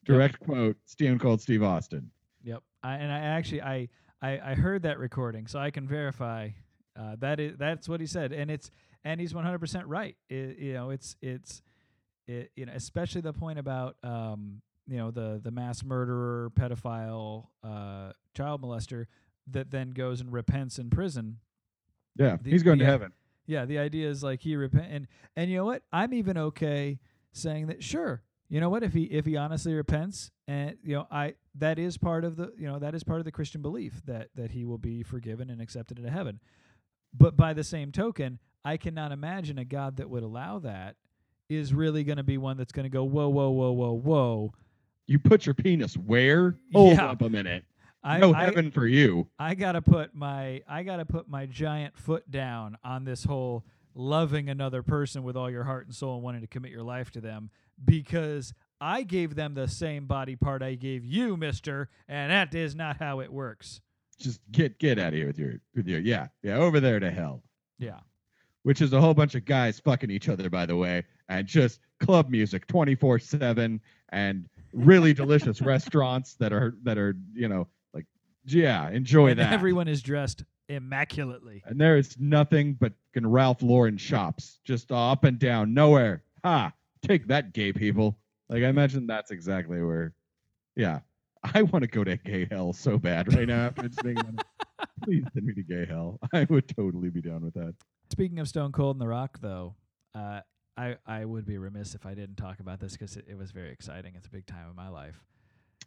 [0.05, 2.09] Direct quote, Stone Cold Steve Austin.
[2.43, 2.63] Yep.
[2.84, 3.89] I, and I actually I,
[4.22, 6.49] I I heard that recording, so I can verify
[6.97, 8.72] uh, that is that's what he said, and it's
[9.03, 10.16] and he's 100% right.
[10.30, 11.61] It, you know, it's it's
[12.28, 17.47] it, you know, especially the point about um, you know the the mass murderer, pedophile,
[17.63, 19.05] uh, child molester
[19.47, 21.38] that then goes and repents in prison.
[22.15, 23.11] Yeah, The- he's going to heaven.
[23.47, 25.83] Yeah, the idea is like he repent and and you know what?
[25.93, 26.99] I'm even okay
[27.31, 28.23] saying that sure.
[28.49, 28.83] You know what?
[28.83, 32.53] If he if he honestly repents and you know, I that is part of the
[32.57, 35.49] you know, that is part of the Christian belief that that he will be forgiven
[35.49, 36.39] and accepted into heaven.
[37.13, 40.95] But by the same token, I cannot imagine a God that would allow that
[41.49, 44.53] is really going to be one that's going to go whoa whoa whoa whoa whoa.
[45.08, 46.58] You put your penis where?
[46.74, 47.10] Oh, hold Yeah.
[47.12, 47.64] up a minute.
[48.03, 49.28] I no I, heaven for you.
[49.39, 54.49] I gotta put my I gotta put my giant foot down on this whole loving
[54.49, 57.22] another person with all your heart and soul and wanting to commit your life to
[57.22, 57.49] them
[57.84, 62.76] because I gave them the same body part I gave you, Mister, and that is
[62.76, 63.82] not how it works.
[64.20, 67.10] Just get get out of here with your with your yeah yeah over there to
[67.10, 67.41] hell.
[67.80, 67.99] Yeah,
[68.64, 71.80] Which is a whole bunch of guys fucking each other, by the way, and just
[71.99, 77.67] club music twenty four seven and really delicious restaurants that are that are you know
[77.93, 78.05] like
[78.45, 79.53] yeah enjoy and that.
[79.53, 81.63] everyone is dressed immaculately.
[81.65, 86.23] and there is nothing but fucking Ralph Lauren shops just up and down nowhere.
[86.43, 86.71] Ha!
[87.01, 88.17] Take that, gay people.
[88.49, 90.13] Like I imagine that's exactly where.
[90.76, 90.99] Yeah,
[91.43, 93.67] I want to go to gay hell so bad right now.
[93.67, 94.45] After just thinking about
[94.80, 94.88] it.
[95.03, 96.19] Please send me to gay hell.
[96.34, 97.73] I would totally be down with that.
[98.11, 99.76] Speaking of Stone Cold and The Rock, though,
[100.13, 100.41] uh,
[100.78, 103.51] I I would be remiss if I didn't talk about this because it, it was
[103.51, 104.13] very exciting.
[104.15, 105.23] It's a big time in my life.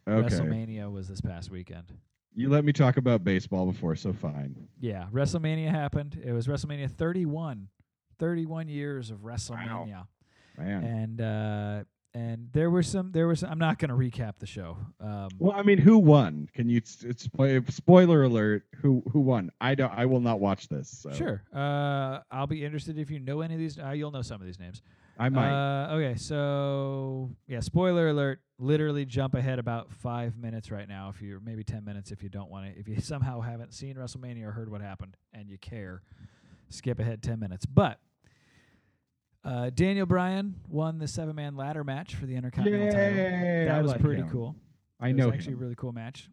[0.07, 1.93] Okay, WrestleMania was this past weekend.
[2.33, 4.55] you let me talk about baseball before, so fine.
[4.79, 6.19] Yeah, WrestleMania happened.
[6.23, 7.67] It was WrestleMania 31.
[8.17, 9.87] 31 years of WrestleMania.
[9.87, 10.07] Wow.
[10.57, 10.83] Man.
[10.83, 11.83] And uh
[12.13, 14.77] and there were some there was I'm not going to recap the show.
[14.99, 16.49] Um Well, I mean, who won?
[16.53, 16.81] Can you?
[16.83, 18.63] Spoiler alert.
[18.81, 19.51] Who who won?
[19.61, 19.91] I don't.
[19.91, 20.89] I will not watch this.
[20.89, 21.43] So Sure.
[21.53, 24.47] Uh I'll be interested if you know any of these uh, you'll know some of
[24.47, 24.81] these names.
[25.21, 25.51] I might.
[25.51, 28.39] Uh, okay, so yeah, spoiler alert.
[28.57, 32.29] Literally jump ahead about five minutes right now, if you're maybe ten minutes if you
[32.29, 32.79] don't want to.
[32.79, 36.03] If you somehow haven't seen WrestleMania or heard what happened and you care,
[36.69, 37.65] skip ahead ten minutes.
[37.65, 37.99] But
[39.43, 43.15] uh, Daniel Bryan won the seven man ladder match for the Intercontinental title.
[43.15, 44.29] That I was like pretty him.
[44.29, 44.55] cool.
[44.99, 45.59] I It know was actually him.
[45.59, 46.29] a really cool match.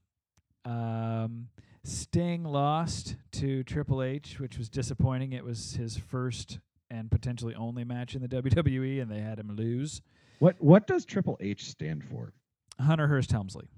[0.64, 1.48] Um,
[1.84, 5.32] Sting lost to Triple H, which was disappointing.
[5.32, 6.58] It was his first
[6.90, 10.02] and potentially only match in the WWE, and they had him lose.
[10.40, 12.32] What what does Triple H stand for?
[12.80, 13.68] Hunter Hearst Helmsley.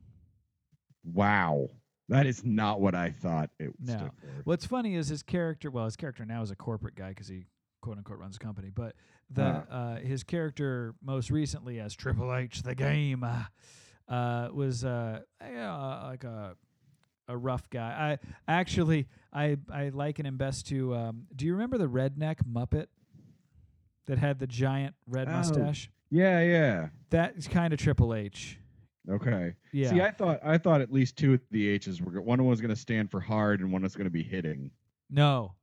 [1.04, 1.68] Wow.
[2.08, 3.92] That is not what I thought it No.
[3.96, 4.26] stood for.
[4.44, 5.70] What's funny is his character.
[5.70, 7.44] Well, his character now is a corporate guy because he
[7.88, 8.68] quote unquote runs a company.
[8.68, 8.94] But
[9.30, 9.74] the Ah.
[9.74, 13.44] uh, his character most recently as Triple H, the game, uh,
[14.12, 16.54] uh, was uh, uh, like a
[17.28, 18.18] a rough guy.
[18.20, 18.28] I
[18.60, 20.94] actually I I liken him best to.
[20.94, 22.88] Um, do you remember the redneck Muppet
[24.06, 25.32] that had the giant red Oh.
[25.32, 25.90] mustache?
[26.10, 26.88] Yeah, yeah.
[27.10, 28.58] That's kind of Triple H.
[29.08, 29.54] Okay.
[29.72, 29.88] Yeah.
[29.90, 32.68] See, I thought I thought at least two of the H's were one was going
[32.74, 34.70] to stand for hard and one was going to be hitting.
[35.08, 35.54] No,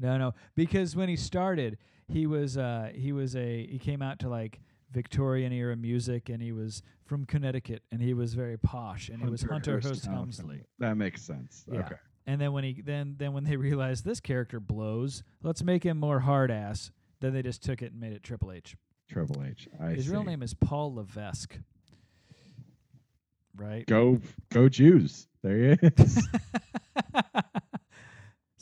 [0.00, 0.34] no, no.
[0.54, 1.78] Because when he started,
[2.08, 4.60] he was uh, he was a he came out to like
[4.92, 9.28] Victorian era music, and he was from Connecticut, and he was very posh, and he
[9.28, 10.62] was Hunter Hearst Helmsley.
[10.78, 11.64] That makes sense.
[11.70, 11.80] Yeah.
[11.80, 11.96] Okay.
[12.26, 15.98] And then when he then then when they realized this character blows, let's make him
[15.98, 16.90] more hard ass.
[17.20, 18.76] Then they just took it and made it Triple H.
[19.08, 19.68] Triple H.
[19.80, 21.58] I His real name is Paul Levesque.
[23.56, 23.86] Right.
[23.86, 24.20] Go
[24.50, 25.26] go Jews.
[25.42, 26.28] There he is.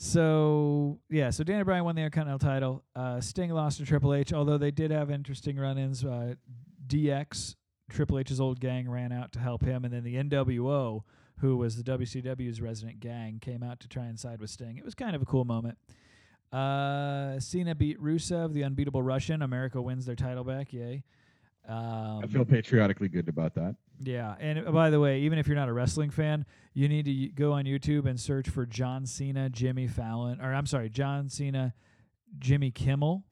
[0.01, 2.83] so yeah, so Daniel Bryan won the Intercontinental title.
[2.95, 6.05] Uh, Sting lost to Triple H, although they did have interesting run-ins.
[6.05, 6.35] Uh,
[6.87, 7.55] DX,
[7.89, 11.01] Triple H's old gang, ran out to help him, and then the NWO,
[11.41, 14.77] who was the WCW's resident gang, came out to try and side with Sting.
[14.77, 15.77] It was kind of a cool moment.
[16.53, 19.41] Uh, Cena beat Rusev, the unbeatable Russian.
[19.41, 20.71] America wins their title back.
[20.71, 21.03] Yay!
[21.67, 23.75] Um, I feel patriotically good about that.
[24.01, 27.05] Yeah, and uh, by the way, even if you're not a wrestling fan, you need
[27.05, 31.29] to go on YouTube and search for John Cena, Jimmy Fallon, or I'm sorry, John
[31.29, 31.73] Cena,
[32.37, 33.23] Jimmy Kimmel,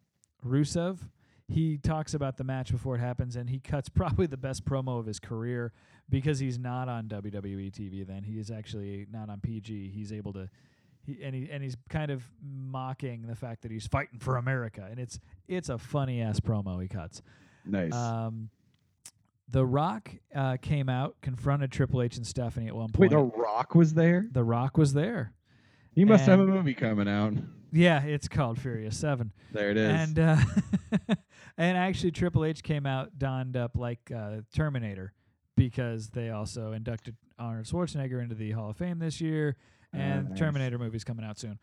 [0.45, 0.99] Rusev.
[1.47, 4.99] He talks about the match before it happens, and he cuts probably the best promo
[4.99, 5.71] of his career
[6.09, 8.05] because he's not on WWE TV.
[8.05, 9.91] Then he is actually not on PG.
[9.93, 10.49] He's able to,
[11.05, 14.85] he, and he and he's kind of mocking the fact that he's fighting for America,
[14.89, 17.21] and it's it's a funny ass promo he cuts.
[17.65, 17.93] Nice.
[17.93, 18.49] Um,
[19.49, 23.33] the Rock uh, came out, confronted Triple H and Stephanie at one Wait, point.
[23.33, 24.25] The Rock was there?
[24.31, 25.33] the Rock was there.
[25.93, 27.33] He must have a movie coming out.
[27.71, 29.31] Yeah, it's called Furious Seven.
[29.51, 29.89] There it is.
[29.89, 30.37] And uh,
[31.57, 35.13] and actually, Triple H came out donned up like uh, Terminator
[35.55, 39.55] because they also inducted Arnold Schwarzenegger into the Hall of Fame this year,
[39.91, 40.39] and nice.
[40.39, 41.59] Terminator movie's coming out soon.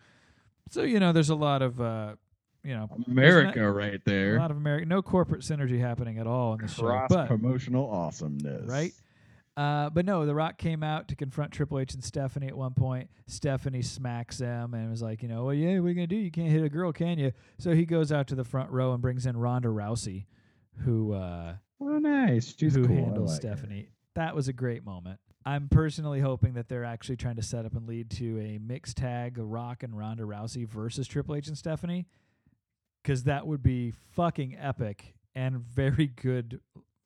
[0.71, 2.17] So you know, there's a lot of uh,
[2.65, 4.29] you know America right there.
[4.29, 4.39] a there.
[4.39, 7.89] lot of American, no corporate synergy happening at all in the show, Cross but promotional
[7.91, 8.69] awesomeness.
[8.69, 8.93] right?
[9.57, 12.75] Uh, but no, The Rock came out to confront Triple H and Stephanie at one
[12.75, 13.09] point.
[13.29, 16.17] Stephanie smacks him and was like, you know, well, yeah, what are you gonna do?
[16.17, 17.31] You can't hit a girl, can you?
[17.59, 20.25] So he goes out to the front row and brings in Ronda Rousey,
[20.85, 22.55] who uh, Well, nice.
[22.59, 22.97] She's who cool.
[22.97, 23.49] Handles like her.
[23.57, 23.89] Stephanie.
[24.17, 25.21] That was a great moment.
[25.47, 28.97] I'm personally hoping that they're actually trying to set up and lead to a mixed
[28.97, 32.07] tag, of Rock and Ronda Rousey versus Triple H and Stephanie,
[33.05, 36.61] because that would be fucking epic and very good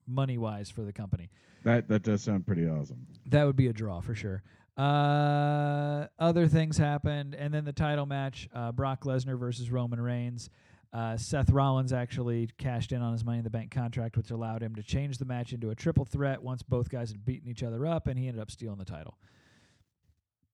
[0.07, 1.29] money wise for the company.
[1.65, 3.07] That that does sound pretty awesome.
[3.27, 4.43] That would be a draw for sure.
[4.77, 10.51] Uh, other things happened, and then the title match: uh, Brock Lesnar versus Roman Reigns.
[10.91, 14.63] Uh, Seth Rollins actually cashed in on his Money in the Bank contract, which allowed
[14.63, 17.63] him to change the match into a triple threat once both guys had beaten each
[17.63, 19.19] other up, and he ended up stealing the title.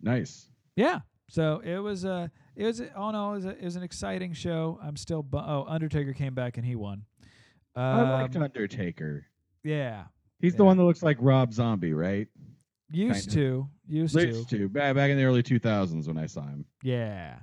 [0.01, 0.49] Nice.
[0.75, 3.77] Yeah, so it was uh it was all in all it was, a, it was
[3.77, 4.79] an exciting show.
[4.83, 7.03] I'm still bu- oh Undertaker came back and he won.
[7.77, 9.27] I liked Um, Undertaker.
[9.63, 10.05] yeah,
[10.41, 12.29] He's the one that looks like Rob Zombie, right?
[12.91, 16.27] used Kind to used to Used to back back in the early 2000s when I
[16.27, 16.65] saw him.
[16.83, 17.39] Yeah.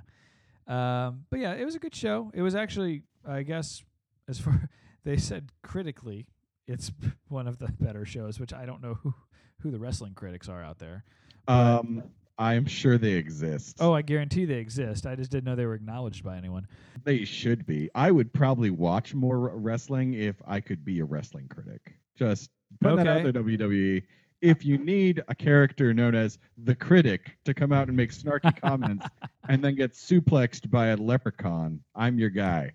[0.66, 2.30] Um, but yeah, it was a good show.
[2.32, 3.82] It was actually, I guess,
[4.28, 4.68] as far
[5.04, 6.26] they said critically,
[6.66, 6.90] it's
[7.28, 8.38] one of the better shows.
[8.40, 9.12] Which I don't know who
[9.60, 11.04] who the wrestling critics are out there.
[11.46, 12.02] But- Um,
[12.42, 13.76] I'm sure they exist.
[13.78, 15.06] Oh, I guarantee they exist.
[15.06, 16.66] I just didn't know they were acknowledged by anyone.
[17.04, 17.88] they should be.
[17.94, 21.94] I would probably watch more wrestling if I could be a wrestling critic.
[22.16, 24.02] Just put that out there, WWE.
[24.40, 28.60] If you need a character known as the critic to come out and make snarky
[28.60, 29.06] comments
[29.48, 32.72] and then get suplexed by a leprechaun, I'm your guy.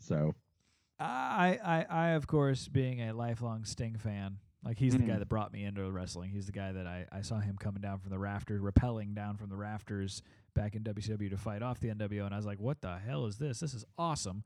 [0.00, 0.34] So
[0.98, 5.18] I, I, I, of course, being a lifelong Sting fan, like he's the guy Mhm.
[5.20, 6.30] that brought me into wrestling.
[6.30, 9.36] He's the guy that I, I saw him coming down from the rafters, rappelling down
[9.36, 10.22] from the rafters
[10.54, 13.26] back in WCW to fight off the NWO, and I was like, "What the hell
[13.26, 13.60] is this?
[13.60, 14.42] This is awesome!"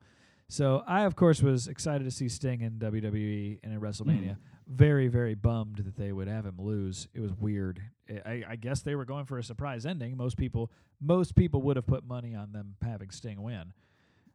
[0.47, 4.37] So I, of course, was excited to see Sting in WWE and in WrestleMania.
[4.67, 7.07] Very, very bummed that they would have him lose.
[7.13, 7.81] It was weird.
[8.09, 10.17] I- I, I guess they were going for a surprise ending.
[10.17, 13.73] Most people, most people would have put money on them having Sting win.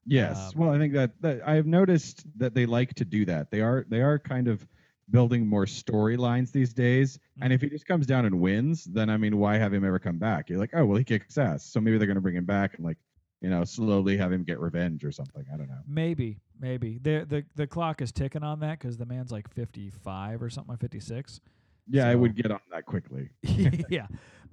[0.06, 3.50] yes, Um, well, I think that, that I've noticed that they like to do that.
[3.50, 4.66] They are they are kind of
[5.10, 7.18] building more storylines these days.
[7.40, 9.98] And if he just comes down and wins, then I mean, why have him ever
[9.98, 10.48] come back?
[10.48, 12.74] You're like, oh well, he kicks ass, so maybe they're going to bring him back
[12.76, 12.98] and like,
[13.40, 15.44] you know, slowly have him get revenge or something.
[15.52, 15.80] I don't know.
[15.86, 19.90] Maybe, maybe the the the clock is ticking on that because the man's like fifty
[19.90, 21.40] five or something, like fifty six.
[21.86, 23.28] Yeah, I would get on that quickly.
[23.90, 24.06] yeah.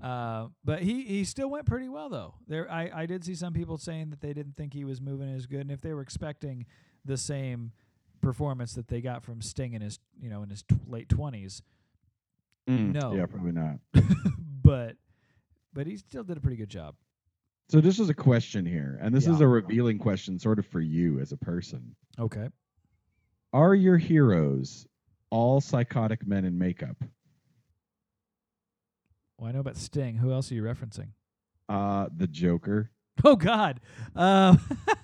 [0.04, 2.34] Uh, but he, he still went pretty well though.
[2.48, 5.34] There I, I did see some people saying that they didn't think he was moving
[5.34, 6.66] as good, and if they were expecting
[7.06, 7.72] the same
[8.22, 11.62] performance that they got from Sting in his you know in his t- late twenties,
[12.70, 13.14] Mm, No.
[13.16, 13.80] Yeah, probably not.
[14.64, 14.96] but
[15.74, 16.96] but he still did a pretty good job.
[17.70, 20.82] So this is a question here, and this is a revealing question, sort of for
[20.82, 21.96] you as a person.
[22.20, 22.50] Okay.
[23.54, 24.86] Are your heroes
[25.30, 26.98] all psychotic men in makeup?
[29.38, 30.18] Well, I know about Sting.
[30.18, 31.10] Who else are you referencing?
[31.70, 32.92] Uh, the Joker.
[33.24, 33.80] Oh God.
[34.16, 34.60] Um,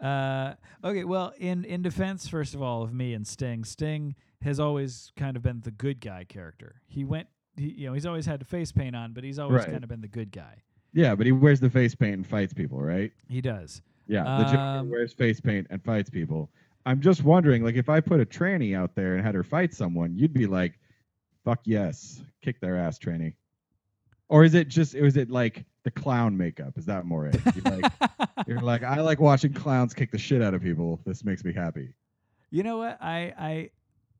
[0.00, 1.04] uh, okay.
[1.04, 5.36] Well, in in defense, first of all, of me and Sting, Sting has always kind
[5.36, 6.80] of been the good guy character.
[6.86, 7.28] He went.
[7.56, 9.70] He, you know, he's always had the face paint on, but he's always Right.
[9.70, 10.62] kind of been the good guy.
[10.92, 13.12] Yeah, but he wears the face paint and fights people, right?
[13.28, 13.82] He does.
[14.06, 16.50] Yeah, the Joker Um, wears face paint and fights people.
[16.86, 19.74] I'm just wondering, like, if I put a tranny out there and had her fight
[19.74, 20.78] someone, you'd be like,
[21.44, 23.34] "Fuck yes, kick their ass, tranny."
[24.28, 24.94] Or is it just?
[24.94, 26.76] Or is it like the clown makeup?
[26.76, 27.40] Is that more it?
[27.54, 27.92] You're like,
[28.46, 31.00] you're like, I like watching clowns kick the shit out of people.
[31.06, 31.94] This makes me happy.
[32.50, 32.98] You know what?
[33.00, 33.70] I I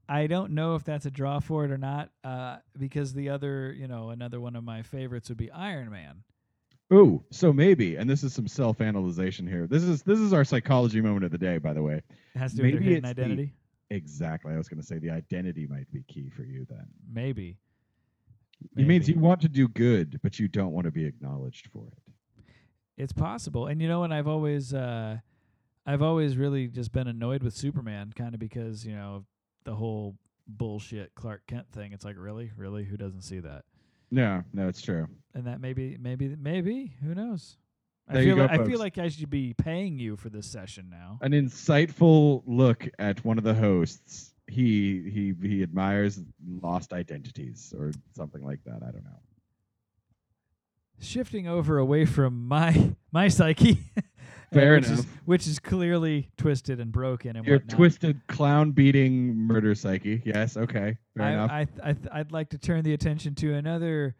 [0.08, 2.10] I don't know if that's a draw for it or not.
[2.24, 6.22] Uh, because the other, you know, another one of my favorites would be Iron Man.
[6.92, 9.68] Ooh, so maybe, and this is some self-analyzation here.
[9.68, 12.02] This is this is our psychology moment of the day, by the way.
[12.34, 13.52] It has to do with their Maybe hidden it's the- identity.
[13.92, 14.52] Exactly.
[14.52, 16.86] I was going to say the identity might be key for you then.
[17.12, 17.58] Maybe.
[18.76, 21.86] It means you want to do good, but you don't want to be acknowledged for
[21.88, 22.44] it.
[22.96, 23.66] It's possible.
[23.66, 24.12] And you know what?
[24.12, 25.18] I've always uh
[25.86, 29.24] I've always really just been annoyed with Superman kind of because, you know,
[29.64, 31.92] the whole bullshit Clark Kent thing.
[31.92, 32.52] It's like, really?
[32.56, 32.84] Really?
[32.84, 33.64] Who doesn't see that?
[34.10, 35.08] No, no, it's true.
[35.34, 37.56] And that maybe maybe maybe, who knows?
[38.08, 40.28] I There you feel go, like, I feel like I should be paying you for
[40.28, 41.18] this session now.
[41.22, 44.29] An insightful look at one of the hosts.
[44.50, 46.20] He he he admires
[46.62, 48.82] lost identities or something like that.
[48.82, 49.20] I don't know.
[51.00, 53.78] Shifting over away from my my psyche.
[54.52, 54.98] Fair which enough.
[54.98, 57.76] Is, which is clearly twisted and broken and Your whatnot.
[57.76, 60.20] twisted clown beating murder psyche.
[60.24, 60.98] Yes, okay.
[61.16, 61.50] Fair I, enough.
[61.52, 64.16] I, I, th- I'd like to turn the attention to another.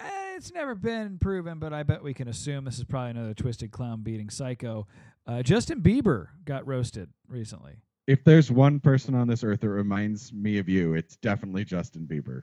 [0.00, 3.34] eh, It's never been proven, but I bet we can assume this is probably another
[3.34, 4.86] twisted clown beating psycho.
[5.26, 7.82] Uh, Justin Bieber got roasted recently.
[8.10, 12.06] If there's one person on this earth that reminds me of you, it's definitely Justin
[12.10, 12.42] Bieber.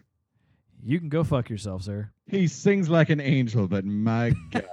[0.81, 2.09] You can go fuck yourself, sir.
[2.27, 4.63] He sings like an angel, but my God.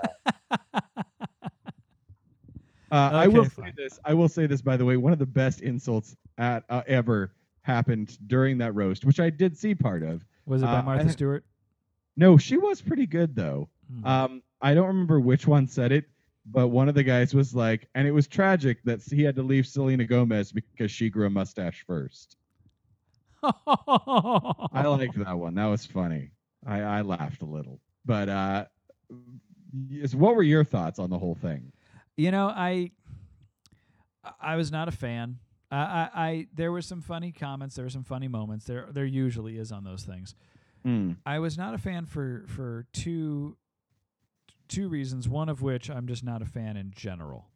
[2.93, 3.99] Uh, I will Okay, say this.
[4.05, 4.97] I will say this, by the way.
[4.97, 7.33] One of the best insults at uh, ever
[7.63, 10.25] happened during that roast, which I did see part of.
[10.47, 11.45] Was it by Uh, Martha I- Stewart?
[12.17, 13.69] No, she was pretty good though.
[13.93, 14.07] Hmm.
[14.07, 16.05] Um, I don't remember which one said it,
[16.47, 19.43] but one of the guys was like, and it was tragic that he had to
[19.43, 22.37] leave Selena Gomez because she grew a mustache first.
[23.43, 25.55] I liked that one.
[25.55, 26.31] That was funny.
[26.67, 27.81] I, I laughed a little.
[28.05, 28.65] But uh,
[30.13, 31.73] what were your thoughts on the whole thing?
[32.17, 32.93] You know, I
[34.41, 35.39] I was not a fan.
[35.71, 37.77] I, I, I there were some funny comments.
[37.77, 38.67] There were some funny moments.
[38.67, 40.35] There there usually is on those things.
[40.85, 41.13] Hmm.
[41.25, 43.57] I was not a fan for for two
[44.69, 45.29] two reasons.
[45.29, 47.49] One of which I'm just not a fan in general.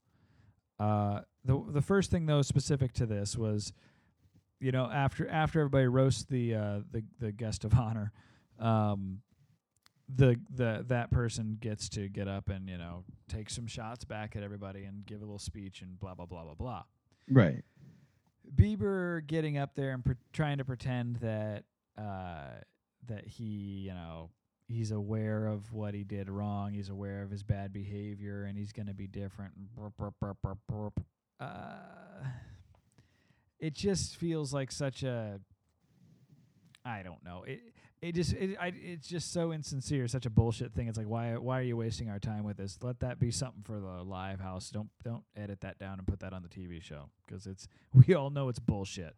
[0.79, 3.73] Uh, the the first thing though, specific to this, was,
[4.61, 8.13] you know, after after everybody roasts the uh, the the guest of honor,
[8.59, 9.21] um,
[10.15, 14.37] the the that person gets to get up and you know take some shots back
[14.37, 16.83] at everybody and give a little speech and blah blah blah blah blah.
[17.31, 17.63] Right.
[18.55, 21.65] Bieber getting up there and pre- trying to pretend that
[21.99, 22.61] uh,
[23.09, 24.31] that he, you know,
[24.69, 26.73] he's aware of what he did wrong.
[26.73, 29.53] He's aware of his bad behavior, and he's going to be different.
[31.41, 32.25] Uh,
[33.59, 35.41] it just feels like such a.
[36.85, 37.45] I don't know.
[37.47, 37.61] It
[38.01, 40.89] it just it I, it's just so insincere, such a bullshit thing.
[40.89, 42.79] It's like why why are you wasting our time with this?
[42.83, 44.71] Let that be something for the live house.
[44.71, 47.67] Don't don't edit that down and put that on the TV show because it's
[48.07, 49.17] we all know it's bullshit.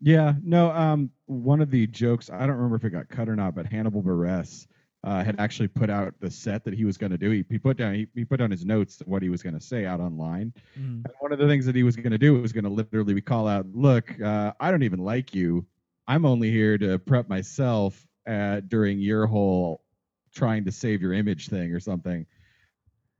[0.00, 0.34] Yeah.
[0.42, 0.70] No.
[0.70, 1.10] Um.
[1.26, 4.02] One of the jokes I don't remember if it got cut or not, but Hannibal
[4.02, 4.66] Buress
[5.06, 7.30] uh, had actually put out the set that he was going to do.
[7.30, 9.60] He, he put down he, he put down his notes what he was going to
[9.60, 10.52] say out online.
[10.78, 11.04] Mm.
[11.04, 13.20] And one of the things that he was going to do was going to literally
[13.20, 15.64] call out, "Look, uh, I don't even like you.
[16.08, 19.82] I'm only here to prep myself uh, during your whole
[20.34, 22.26] trying to save your image thing or something."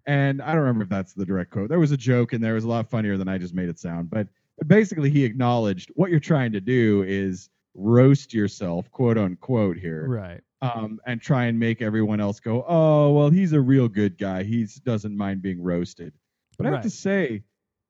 [0.06, 1.68] And I don't remember if that's the direct quote.
[1.68, 2.52] There was a joke in there.
[2.52, 4.10] It was a lot funnier than I just made it sound.
[4.10, 4.28] But
[4.66, 10.40] basically, he acknowledged what you're trying to do is roast yourself, quote unquote, here Right.
[10.62, 14.42] um, and try and make everyone else go, oh, well, he's a real good guy.
[14.42, 16.12] He doesn't mind being roasted.
[16.56, 17.42] But I have to say,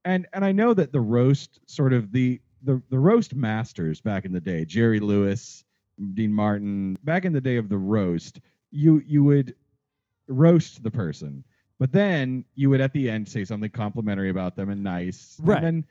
[0.04, 4.24] and and I know that the roast, sort of the the the roast masters back
[4.24, 5.64] in the day, Jerry Lewis,
[6.14, 8.40] Dean Martin, back in the day of the roast,
[8.72, 9.54] you you would
[10.26, 11.44] roast the person,
[11.78, 15.58] but then you would at the end say something complimentary about them and nice, Right.
[15.58, 15.84] And then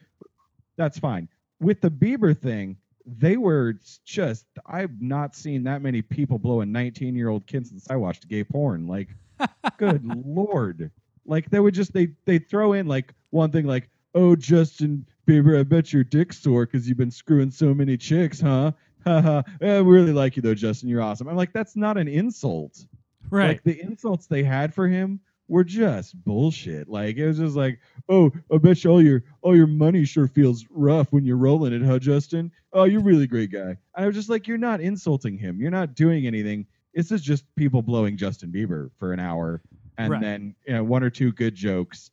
[0.77, 1.27] that's fine.
[1.59, 6.65] With the Bieber thing, they were just I've not seen that many people blow a
[6.65, 8.87] 19 year old kid since I watched gay porn.
[8.87, 9.09] Like,
[9.77, 10.91] good lord.
[11.25, 15.59] Like they would just they they throw in like one thing like, oh Justin Bieber,
[15.59, 18.71] I bet your dick's sore because you've been screwing so many chicks, huh?
[19.05, 19.43] Haha.
[19.61, 20.89] I eh, really like you though, Justin.
[20.89, 21.27] You're awesome.
[21.27, 22.85] I'm like, that's not an insult.
[23.29, 23.49] Right.
[23.49, 26.87] Like the insults they had for him were just bullshit.
[26.89, 27.79] Like it was just like,
[28.09, 31.73] oh, I bet you all your all your money sure feels rough when you're rolling
[31.73, 32.51] it, huh, Justin?
[32.73, 33.69] Oh, you're a really great guy.
[33.69, 35.59] And I was just like, you're not insulting him.
[35.61, 36.65] You're not doing anything.
[36.93, 39.61] This is just people blowing Justin Bieber for an hour,
[39.97, 40.21] and Right.
[40.21, 42.11] then you know one or two good jokes.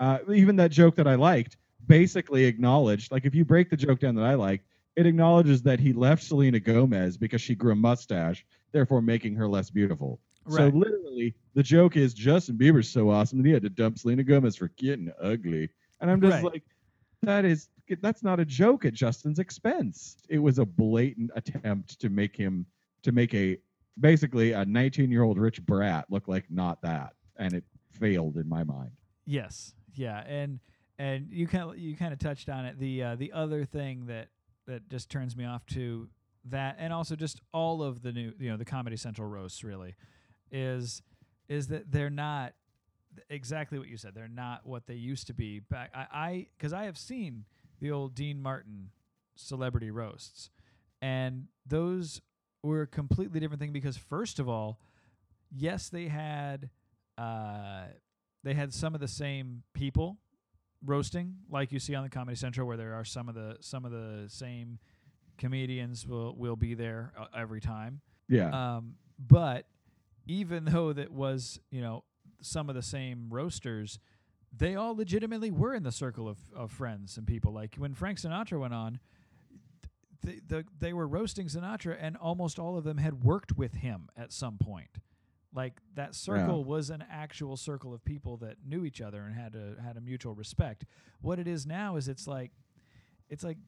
[0.00, 1.56] Uh, even that joke that I liked
[1.86, 4.64] basically acknowledged, like if you break the joke down that I liked,
[4.96, 9.48] it acknowledges that he left Selena Gomez because she grew a mustache, therefore making her
[9.48, 10.18] less beautiful.
[10.48, 14.24] So literally, the joke is Justin Bieber's so awesome that he had to dump Selena
[14.24, 15.68] Gomez for getting ugly.
[16.00, 16.44] And I'm just Right.
[16.44, 16.64] like,
[17.22, 17.68] that is
[18.00, 20.16] that's not a joke at Justin's expense.
[20.28, 22.66] It was a blatant attempt to make him
[23.02, 23.58] to make a
[24.00, 28.48] basically a 19 year old rich brat look like not that, and it failed in
[28.48, 28.90] my mind.
[29.26, 29.74] Yes.
[29.94, 30.24] Yeah.
[30.26, 30.58] And
[30.98, 32.78] and you kind of you kind of touched on it.
[32.78, 34.28] The uh, the other thing that
[34.66, 36.08] that just turns me off to
[36.46, 39.94] that, and also just all of the new you know the Comedy Central roasts really
[40.52, 41.02] is
[41.48, 42.52] is that they're not
[43.28, 44.14] exactly what you said.
[44.14, 45.90] They're not what they used to be back.
[45.94, 47.44] I because I, have seen
[47.80, 48.90] the old Dean Martin
[49.34, 50.50] celebrity roasts,
[51.00, 52.20] and those
[52.62, 54.78] were a completely different thing because first of all,
[55.50, 56.70] yes, they had
[57.18, 57.84] uh,
[58.44, 60.18] they had some of the same people
[60.84, 63.84] roasting, like you see on the Comedy Central, where there are some of the some
[63.84, 64.78] of the same
[65.38, 68.00] comedians will will be there uh, every time.
[68.28, 68.76] Yeah.
[68.76, 69.66] Um, but
[70.26, 72.04] even though that was, you know,
[72.40, 73.98] some of the same roasters,
[74.54, 77.52] they all legitimately were in the circle of, of friends and people.
[77.52, 79.00] Like when Frank Sinatra went on,
[80.24, 84.08] th- the, they were roasting Sinatra, and almost all of them had worked with him
[84.16, 84.98] at some point.
[85.54, 89.54] Like that circle was an actual circle of people that knew each other and had
[89.54, 90.86] a had a mutual respect.
[91.20, 92.52] What it is now is it's like,
[93.28, 93.58] it's like,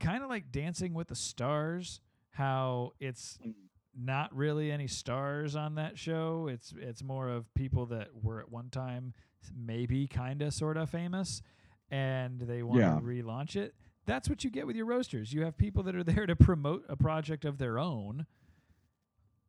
[0.00, 2.00] kind of like Dancing with the Stars.
[2.30, 3.54] How it's mm.
[3.96, 6.48] Not really any stars on that show.
[6.50, 9.14] It's it's more of people that were at one time
[9.56, 11.42] maybe kind of sort of famous,
[11.90, 12.94] and they want Yeah.
[12.94, 13.74] to relaunch it.
[14.06, 15.32] That's what you get with your roasters.
[15.32, 18.26] You have people that are there to promote a project of their own.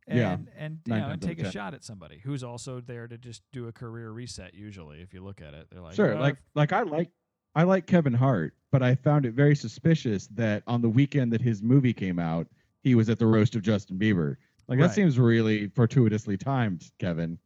[0.08, 0.34] And, Yeah.
[0.34, 0.43] and
[0.86, 3.18] you know, and times out of take a shot at somebody who's also there to
[3.18, 4.54] just do a career reset.
[4.54, 7.10] Usually, if you look at it, they're like, Sure, "Oh, like like I like
[7.56, 11.41] I like Kevin Hart, but I found it very suspicious that on the weekend that
[11.41, 12.48] his movie came out,
[12.86, 14.38] he was at the roast of Justin Bieber.
[14.70, 14.96] Like that Right.
[14.96, 17.38] seems really fortuitously timed, Kevin.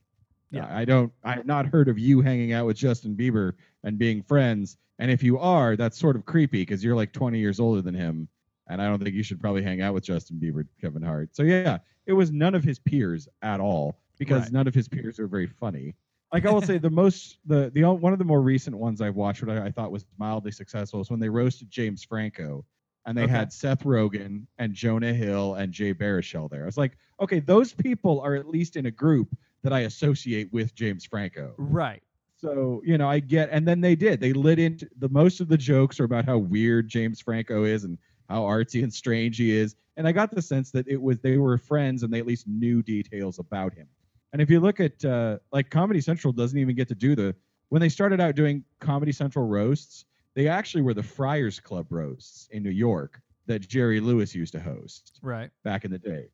[0.51, 0.67] Yeah.
[0.69, 4.77] I don't I've not heard of you hanging out with Justin Bieber and being friends.
[4.99, 7.95] And if you are, that's sort of creepy because you're like 20 years older than
[7.95, 8.27] him.
[8.67, 11.29] And I don't think you should probably hang out with Justin Bieber, Kevin Hart.
[11.35, 14.51] So yeah, it was none of his peers at all because Right.
[14.51, 15.95] none of his peers are very funny.
[16.33, 19.15] Like I will say, the most the the one of the more recent ones I've
[19.15, 22.65] watched, what I, I thought was mildly successful, is when they roasted James Franco,
[23.09, 23.31] and they Okay.
[23.31, 26.61] had Seth Rogen and Jonah Hill and Jay Baruchel there.
[26.61, 30.53] I was like, okay, those people are at least in a group that I associate
[30.53, 31.55] with James Franco.
[31.57, 32.03] right,
[32.35, 34.19] So you know, I get, and then they did.
[34.21, 37.83] They lit into the most of the jokes are about how weird James Franco is
[37.83, 37.97] and
[38.29, 39.75] how artsy and strange he is.
[39.97, 42.47] And I got the sense that it was they were friends and they at least
[42.47, 43.87] knew details about him.
[44.33, 47.35] And if you look at uh, like Comedy Central doesn't even get to do the
[47.69, 50.05] when they started out doing Comedy Central roasts,
[50.39, 54.59] they actually were the Friars Club roasts in New York that Jerry Lewis used to
[54.61, 56.29] host right, back in the day.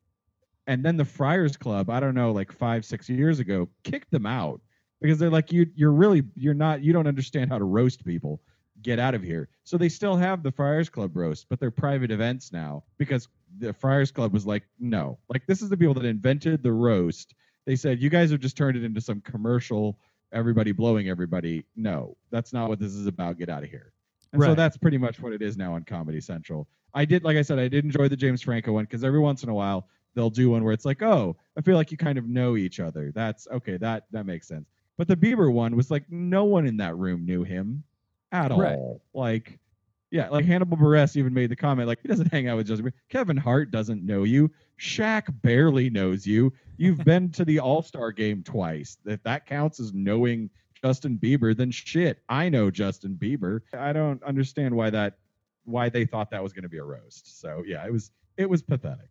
[0.67, 4.27] And then the Friars Club, I don't know, like five, six years ago, kicked them
[4.27, 4.61] out
[5.01, 8.43] because they're like, you, you're really, you're not, you don't understand how to roast people.
[8.83, 9.49] Get out of here.
[9.63, 13.27] So they still have the Friars Club roast, but they're private events now because
[13.57, 17.33] the Friars Club was like, no, like this is the people that invented the roast.
[17.65, 19.97] They said, you guys have just turned it into some commercial,
[20.31, 21.65] everybody blowing everybody.
[21.75, 23.39] No, that's not what this is about.
[23.39, 23.93] Get out of here.
[24.35, 26.67] And so that's pretty much what it is now on Comedy Central.
[26.93, 29.43] I did, like I said, I did enjoy the James Franco one because every once
[29.43, 32.17] in a while they'll do one where it's like, oh, I feel like you kind
[32.17, 33.11] of know each other.
[33.13, 33.77] That's okay.
[33.77, 34.69] That that makes sense.
[34.97, 37.83] But the Bieber one was like no one in that room knew him
[38.31, 38.75] at Right.
[38.75, 39.01] all.
[39.13, 39.59] Like,
[40.11, 42.85] yeah, like Hannibal Buress even made the comment like he doesn't hang out with Justin
[42.85, 42.93] Bieber.
[43.09, 44.49] Kevin Hart doesn't know you.
[44.79, 46.53] Shaq barely knows you.
[46.77, 48.97] You've been to the All Star game twice.
[49.05, 50.49] If that counts as knowing
[50.85, 53.61] Justin Bieber, then shit, I know Justin Bieber.
[53.73, 55.17] I don't understand why that
[55.63, 57.39] why they thought that was going to be a roast.
[57.41, 59.09] So yeah, it was it was pathetic.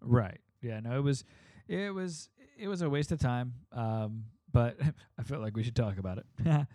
[0.00, 0.38] Right.
[0.62, 0.78] Yeah.
[0.80, 1.24] No, it was,
[1.66, 3.54] it was, it was a waste of time.
[3.72, 4.76] Um, but
[5.18, 6.26] I felt like we should talk about it.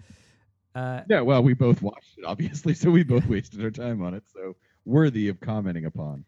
[0.76, 4.14] uh, Yeah, well, we both watched it obviously, so we both wasted our time on
[4.14, 4.24] it.
[4.34, 6.26] So worthy of commenting upon.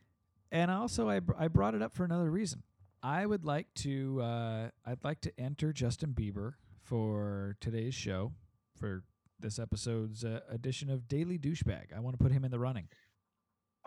[0.52, 2.64] and also, I br- I brought it up for another reason.
[3.04, 6.54] I would like to, uh, I'd like to enter Justin Bieber
[6.88, 8.32] for today's show
[8.80, 9.04] for
[9.40, 11.96] this episode's uh, edition of Daily Douchebag.
[11.96, 12.88] I want to put him in the running.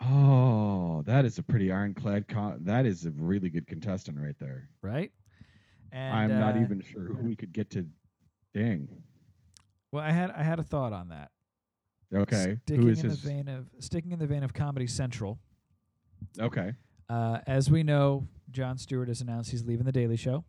[0.03, 2.27] Oh, that is a pretty ironclad.
[2.27, 4.69] Con- that is a really good contestant right there.
[4.81, 5.11] Right.
[5.91, 7.85] And I'm not uh, even sure who we could get to.
[8.53, 8.89] Ding.
[9.93, 11.31] Well, I had I had a thought on that.
[12.13, 13.21] Okay, Sticking who is in his?
[13.21, 15.39] the vein of sticking in the vein of Comedy Central.
[16.37, 16.73] Okay,
[17.09, 20.43] Uh, as we know, Jon Stewart has announced he's leaving the Daily Show.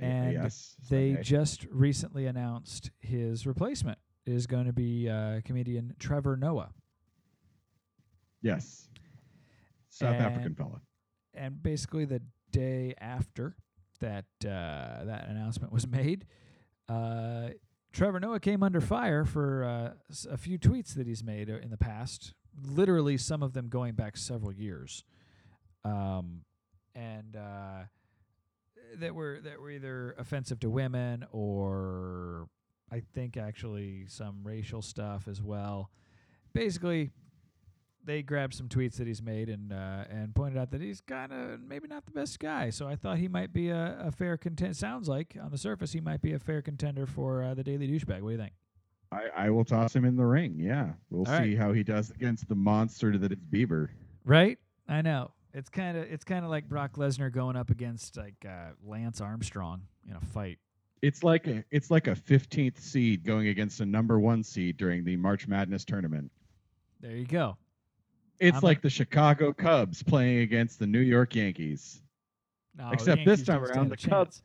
[0.00, 1.22] And yes, They okay.
[1.22, 6.70] just recently announced his replacement is going to be uh, comedian Trevor Noah.
[8.42, 8.88] yes,
[9.88, 10.80] South African and- fella.
[11.34, 12.20] And basically, the
[12.50, 13.54] day after
[14.00, 16.26] that uh, that announcement was made,
[16.88, 17.50] uh,
[17.92, 19.92] Trevor Noah came under fire for uh,
[20.30, 22.34] a few tweets that he's made uh, in the past.
[22.66, 25.04] Literally, some of them going back several years,
[25.84, 26.40] um,
[26.94, 27.84] and uh,
[28.96, 32.48] that were that were either offensive to women or
[32.90, 35.90] I think actually some racial stuff as well.
[36.52, 37.10] Basically,
[38.04, 41.32] they grabbed some tweets that he's made and uh, and pointed out that he's kind
[41.32, 42.70] of maybe not the best guy.
[42.70, 44.74] So I thought he might be a, a fair contender.
[44.74, 47.86] Sounds like on the surface he might be a fair contender for uh, the Daily
[47.86, 48.22] Douchebag.
[48.22, 48.52] What do you think?
[49.10, 50.56] I, I will toss him in the ring.
[50.58, 53.88] Yeah, we'll All see how he does against the monster that is Bieber.
[54.24, 54.58] Right?
[54.86, 55.30] I know.
[55.54, 59.20] It's kind of it's kind of like Brock Lesnar going up against like uh, Lance
[59.20, 60.58] Armstrong in a fight.
[61.00, 65.04] It's like a it's like a 15th seed going against a number one seed during
[65.04, 66.30] the March Madness tournament.
[67.00, 67.56] There you go.
[68.40, 72.02] It's I'm like a- the Chicago Cubs playing against the New York Yankees.
[72.76, 74.42] No, Except this time around, the Cubs-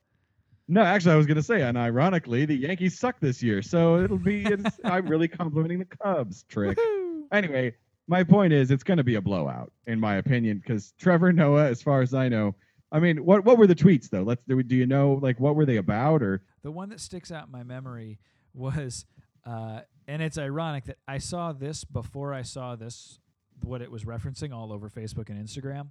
[0.68, 4.00] No, actually, I was going to say, and ironically, the Yankees suck this year, so
[4.00, 4.44] it'll be.
[4.44, 6.44] It's, I'm really complimenting the Cubs.
[6.50, 6.78] Trick.
[6.80, 7.24] Woohoo!
[7.32, 7.76] Anyway,
[8.08, 11.70] my point is, it's going to be a blowout, in my opinion, because Trevor Noah,
[11.70, 12.56] as far as I know,
[12.92, 14.22] I mean, what what were the tweets though?
[14.22, 14.62] Let's do.
[14.62, 16.44] Do you know like what were they about or?
[16.62, 18.20] The one that sticks out in my memory
[18.54, 19.06] was,
[19.46, 23.20] uh, and it's ironic that I saw this before I saw this,
[23.64, 25.90] what it was referencing all over Facebook and Instagram.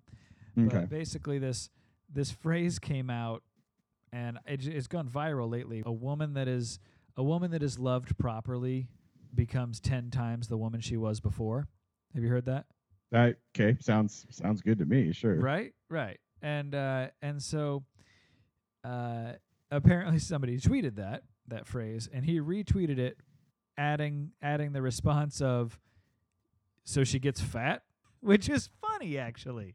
[0.58, 0.68] Okay.
[0.68, 1.70] But basically, this
[2.12, 3.42] this phrase came out,
[4.12, 5.82] and it, it's gone viral lately.
[5.84, 6.78] A woman that is
[7.16, 8.88] a woman that is loved properly
[9.34, 11.68] becomes ten times the woman she was before.
[12.14, 12.66] Have you heard that?
[13.10, 13.76] That okay?
[13.80, 15.12] Sounds sounds good to me.
[15.12, 15.36] Sure.
[15.36, 16.18] Right, right.
[16.40, 17.84] And uh, and so
[18.84, 19.32] uh,
[19.70, 23.18] apparently somebody tweeted that that phrase, and he retweeted it,
[23.76, 25.78] adding adding the response of,
[26.84, 27.82] "So she gets fat,"
[28.20, 29.74] which is funny actually.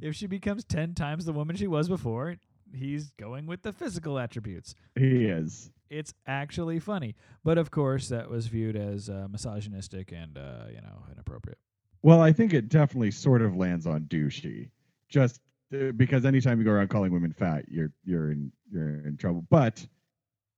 [0.00, 2.36] If she becomes ten times the woman she was before,
[2.72, 4.74] he's going with the physical attributes.
[4.94, 5.70] He is.
[5.88, 7.14] It's actually funny,
[7.44, 11.58] but of course that was viewed as uh, misogynistic and uh, you know inappropriate.
[12.02, 14.70] Well, I think it definitely sort of lands on douchey,
[15.08, 15.40] just
[15.74, 19.44] uh, because anytime you go around calling women fat, you're you're in you're in trouble.
[19.50, 19.84] But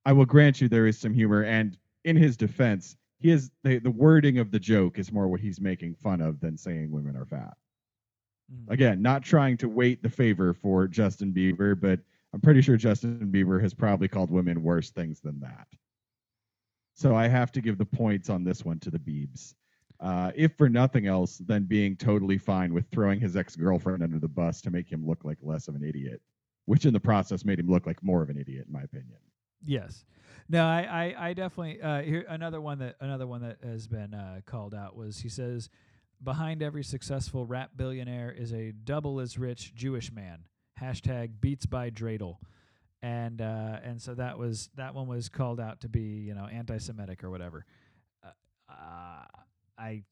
[0.05, 3.79] I will grant you there is some humor, and in his defense, he is the
[3.79, 7.17] the wording of the joke is more what he's making fun of than saying women
[7.17, 7.57] are fat.
[8.53, 8.73] Mm.
[8.73, 12.01] Again, not trying to wait the favor for Justin Bieber, but
[12.33, 15.67] I'm pretty sure Justin Bieber has probably called women worse things than that.
[16.95, 19.55] So I have to give the points on this one to the Biebs.
[20.01, 24.19] Uh, if for nothing else, than being totally fine with throwing his ex girlfriend under
[24.19, 26.23] the bus to make him look like less of an idiot,
[26.67, 29.19] which in the process made him look like more of an idiot, in my opinion.
[29.65, 30.05] Yes.
[30.49, 34.15] No, I, I, I definitely uh, here another one that another one that has been
[34.15, 35.69] uh, called out was he says
[36.23, 40.45] behind every successful rap billionaire is a double as rich Jewish man.
[40.81, 42.37] Hashtag beats by Dreidel.
[43.03, 46.47] And uh, and so that was that one was called out to be you know
[46.47, 47.65] anti-Semitic or whatever.
[48.25, 48.31] Uh,
[48.69, 49.25] uh,
[49.89, 50.03] I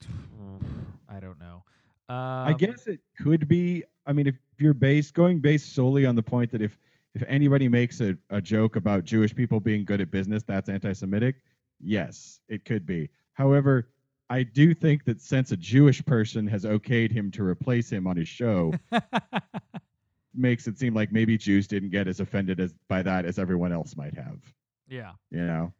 [1.08, 1.62] I don't know.
[2.08, 2.16] Um,
[2.48, 3.84] I guess it could be.
[4.06, 6.78] I mean, if you're based going based solely on the point that if
[7.14, 11.36] if anybody makes a, a joke about Jewish people being good at business, that's anti-Semitic.
[11.80, 13.08] Yes, it could be.
[13.34, 13.88] However,
[14.28, 18.16] I do think that since a Jewish person has okayed him to replace him on
[18.16, 18.72] his show,
[20.34, 23.72] makes it seem like maybe Jews didn't get as offended as by that as everyone
[23.72, 24.40] else might have.
[24.88, 25.12] yeah.
[25.30, 25.72] You know,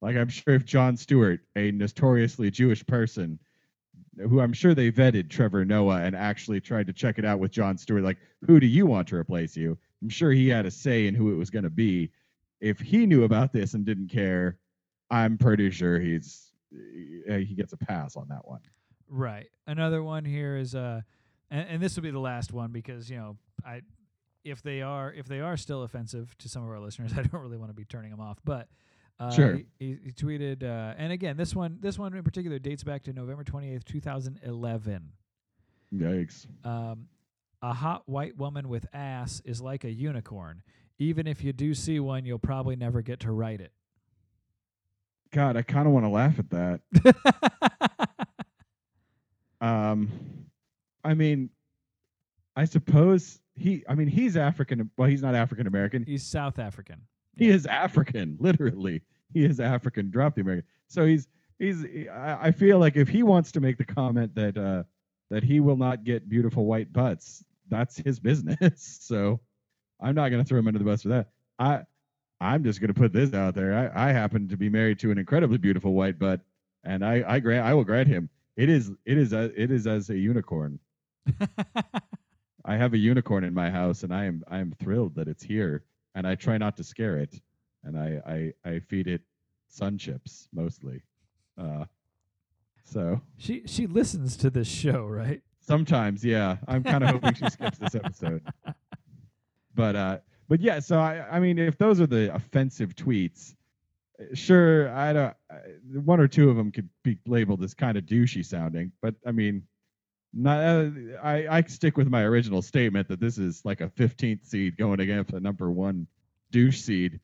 [0.00, 3.38] like I'm sure if Jon Stewart, a notoriously Jewish person,
[4.18, 7.50] who I'm sure they vetted Trevor Noah and actually tried to check it out with
[7.50, 9.78] Jon Stewart, like, who do you want to replace you?
[10.02, 12.10] I'm sure he had a say in who it was going to be.
[12.60, 14.58] If he knew about this and didn't care,
[15.10, 16.52] I'm pretty sure he's
[17.30, 18.60] uh, he gets a pass on that one.
[19.08, 19.48] Right.
[19.66, 21.00] Another one here is uh,
[21.50, 23.82] and, and this will be the last one because you know I,
[24.44, 27.42] if they are if they are still offensive to some of our listeners, I don't
[27.42, 28.38] really want to be turning them off.
[28.44, 28.68] But
[29.20, 29.54] uh, Sure.
[29.56, 33.02] he, he, he tweeted, uh, and again, this one this one in particular dates back
[33.04, 35.12] to November twenty eighth, two thousand eleven.
[35.94, 36.46] Yikes.
[36.64, 37.06] Um,
[37.62, 40.62] a hot white woman with ass is like a unicorn.
[40.98, 43.72] Even if you do see one, you'll probably never get to ride it.
[45.32, 46.80] God, I kind of want to laugh at that.
[49.60, 50.08] Um,
[51.04, 51.50] I mean,
[52.56, 53.84] I suppose he.
[53.88, 54.90] I mean, he's African.
[54.96, 56.02] Well, he's not African American.
[56.04, 57.02] He's South African.
[57.36, 59.02] He is African, literally.
[59.32, 60.10] He is African.
[60.10, 60.66] Drop the American.
[60.88, 61.28] So he's
[61.58, 61.84] he's.
[62.12, 64.82] I, feel like if he wants to make the comment that uh,
[65.30, 68.98] that he will not get beautiful white butts, that's his business.
[69.00, 69.40] so
[70.00, 71.28] I'm not going to throw him under the bus for that.
[71.58, 71.82] I
[72.40, 73.92] I'm just going to put this out there.
[73.94, 76.40] I, I happen to be married to an incredibly beautiful white butt,
[76.84, 78.28] and I I grant I will grant him.
[78.56, 80.78] It is it is a, it is as a unicorn.
[82.64, 85.42] I have a unicorn in my house, and I am I am thrilled that it's
[85.42, 85.84] here.
[86.20, 87.40] And I try not to scare it,
[87.82, 89.22] and I I, I feed it
[89.68, 91.02] sun chips mostly.
[91.56, 91.86] Uh,
[92.84, 95.40] so she she listens to this show, right?
[95.70, 98.42] sometimes, yeah, I'm kind of hoping she skips this episode.
[99.72, 100.18] But uh,
[100.48, 103.54] but yeah, so I I mean, if those are the offensive tweets,
[104.34, 105.34] sure, I don't.
[106.04, 109.30] One or two of them could be labeled as kind of douchey sounding, but I
[109.30, 109.62] mean,
[110.32, 110.60] not.
[110.62, 110.90] Uh,
[111.22, 115.00] I I stick with my original statement that this is like a 15th seed going
[115.00, 116.06] against a number one
[116.50, 117.20] douche seed.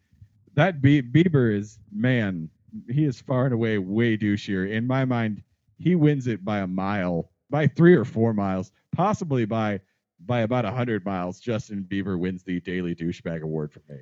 [0.55, 2.49] That Be- Bieber is man,
[2.89, 4.71] he is far and away way douchier.
[4.71, 5.43] In my mind,
[5.79, 9.81] he wins it by a mile, by three or four miles, possibly by
[10.25, 11.41] by about a hundred miles.
[11.41, 13.99] Justin Bieber wins the Daily Douchebag Award for me.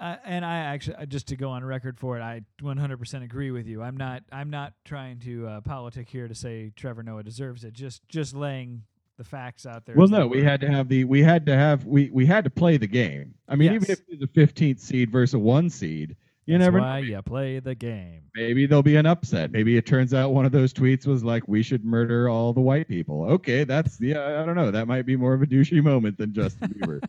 [0.00, 3.50] Uh, and I actually, uh, just to go on record for it, I 100% agree
[3.50, 3.82] with you.
[3.82, 7.74] I'm not, I'm not trying to uh, politic here to say Trevor Noah deserves it.
[7.74, 8.84] Just, just laying
[9.18, 9.94] the facts out there.
[9.96, 12.50] Well, no, we had to have the we had to have we we had to
[12.50, 13.34] play the game.
[13.46, 13.98] I mean, even Yes.
[13.98, 17.06] if it's a 15th seed versus a one seed, you That's never why know.
[17.06, 18.22] you play the game.
[18.34, 19.52] Maybe there'll be an upset.
[19.52, 22.60] Maybe it turns out one of those tweets was like, "We should murder all the
[22.60, 24.40] white people." Okay, that's yeah.
[24.40, 24.70] I don't know.
[24.70, 27.00] That might be more of a douchey moment than Justin Bieber.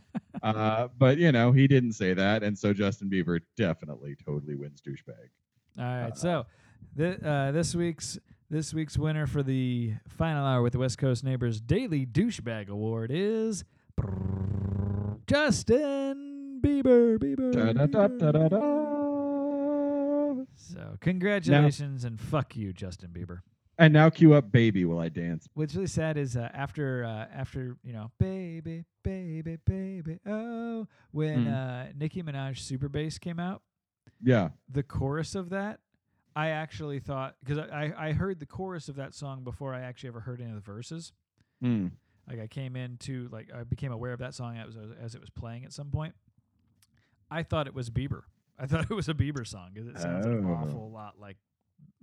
[0.44, 4.82] Uh, but you know, he didn't say that, and so Justin Bieber definitely totally wins
[4.82, 5.30] douchebag.
[5.80, 6.46] All right, so
[6.98, 11.24] th- uh, this week's this week's winner for the final hour with the West Coast
[11.24, 13.64] Neighbors Daily Douchebag Award is
[15.26, 17.18] Justin Bieber.
[17.18, 17.54] Bieber.
[17.54, 18.91] So
[21.02, 23.40] congratulations and fuck you, Justin Bieber.
[23.78, 27.26] And now cue up "Baby Will I Dance." What's really sad is uh, after uh,
[27.34, 31.54] after you know baby baby baby oh when Hmm.
[31.54, 33.62] uh, Nicki Minaj Super Bass came out
[34.22, 35.80] Yeah, the chorus of that
[36.36, 39.82] I actually thought because I, I I heard the chorus of that song before I
[39.82, 41.12] actually ever heard any of the verses
[41.62, 41.88] Hmm.
[42.30, 45.30] like I came into like I became aware of that song as as it was
[45.32, 46.14] playing at some point
[47.32, 48.22] I thought it was Bieber
[48.60, 50.54] I thought it was a Bieber song because it sounds an Oh.
[50.54, 51.38] awful lot like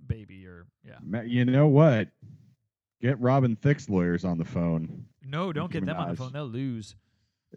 [0.05, 2.09] baby or yeah you know what?
[3.01, 5.05] Get Robin Thicke's lawyers on the phone.
[5.23, 6.95] no don't get them on the phone they'll lose.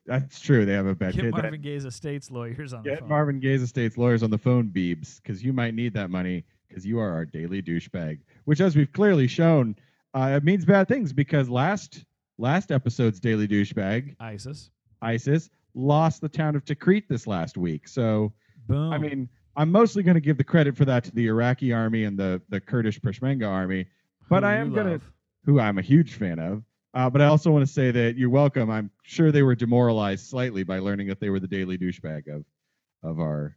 [0.06, 0.64] That's true.
[0.64, 1.14] They have a bet.
[1.14, 3.09] Get Get, Marvin Gaye's estate's lawyers on the get phone.
[3.09, 6.86] Marvin Gaye's estate's lawyers on the phone, Beebs, because you might need that money because
[6.86, 8.20] you are our daily douchebag.
[8.47, 9.77] Which, as we've clearly shown,
[10.14, 12.05] uh, it means bad things because last
[12.39, 14.70] last episode's daily douchebag, ISIS.
[15.02, 17.86] ISIS, lost the town of Tikrit this last week.
[17.86, 18.32] So,
[18.66, 18.93] Boom.
[18.93, 22.05] I mean, I'm mostly going to give the credit for that to the Iraqi army
[22.05, 23.86] and the the Kurdish Peshmerga army,
[24.28, 25.01] but Who I am gonna
[25.44, 26.62] who I'm a huge fan of.
[26.94, 28.70] Uh, but I also want to say that you're welcome.
[28.70, 32.44] I'm sure they were demoralized slightly by learning that they were the daily douchebag of
[33.02, 33.56] of our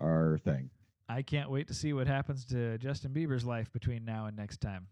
[0.00, 0.70] our thing.
[1.08, 4.60] I can't wait to see what happens to Justin Bieber's life between now and next
[4.60, 4.86] time.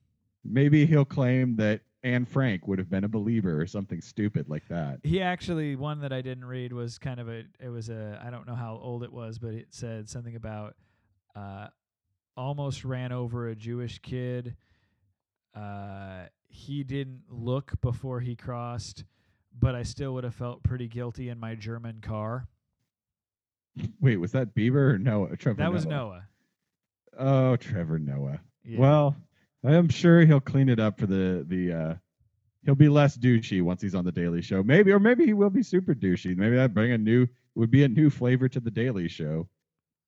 [0.44, 4.66] Maybe he'll claim that Anne Frank would have been a believer or something stupid like
[4.68, 4.98] that.
[5.04, 8.30] He actually one that I didn't read was kind of a it was a I
[8.30, 10.74] don't know how old it was, but it said something about
[11.36, 11.68] uh
[12.36, 14.56] almost ran over a Jewish kid.
[15.54, 19.04] Uh he didn't look before he crossed,
[19.58, 22.48] but I still would have felt pretty guilty in my German car.
[24.00, 25.36] Wait, was that Bieber or Noah?
[25.36, 26.26] Trevor That was Noah.
[27.16, 27.26] Noah.
[27.52, 28.40] Oh, Trevor Noah.
[28.64, 28.80] Yeah.
[28.80, 29.16] Well,
[29.64, 31.72] I am sure he'll clean it up for the the.
[31.72, 31.94] uh
[32.64, 34.62] He'll be less douchey once he's on the Daily Show.
[34.62, 36.36] Maybe, or maybe he will be super douchey.
[36.36, 37.26] Maybe that bring a new
[37.56, 39.48] would be a new flavor to the Daily Show.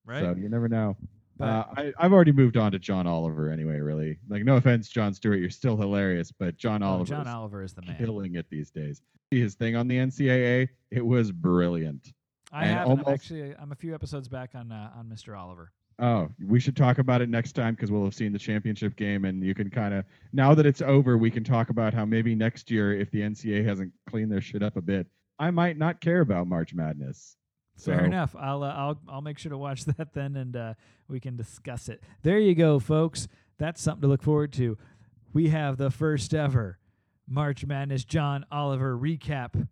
[0.05, 0.21] right.
[0.23, 0.97] So you never know.
[1.37, 3.81] But- uh, I, I've already moved on to John Oliver anyway.
[3.81, 7.35] Really, like no offense, Jon Stewart, you're still hilarious, but John oh, Oliver John is
[7.35, 7.97] Oliver is the man.
[7.99, 9.03] killing it these days.
[9.33, 12.13] His thing on the NCAA, it was brilliant.
[12.53, 12.89] I and have.
[12.89, 15.37] I'm actually I'm a few episodes back on uh, on Mr.
[15.37, 15.73] Oliver.
[16.01, 19.25] Oh, we should talk about it next time because we'll have seen the championship game,
[19.25, 22.35] and you can kind of now that it's over, we can talk about how maybe
[22.35, 25.07] next year, if the NCAA hasn't cleaned their shit up a bit,
[25.39, 27.37] I might not care about March Madness.
[27.77, 27.93] So.
[27.93, 28.35] Fair enough.
[28.39, 30.75] I'll uh, I'll I'll make sure to watch that then, and uh,
[31.09, 32.03] we can discuss it.
[32.23, 33.29] There you go, folks.
[33.59, 34.77] That's something to look forward to.
[35.33, 36.79] We have the first ever
[37.29, 39.69] March Madness John Oliver recap.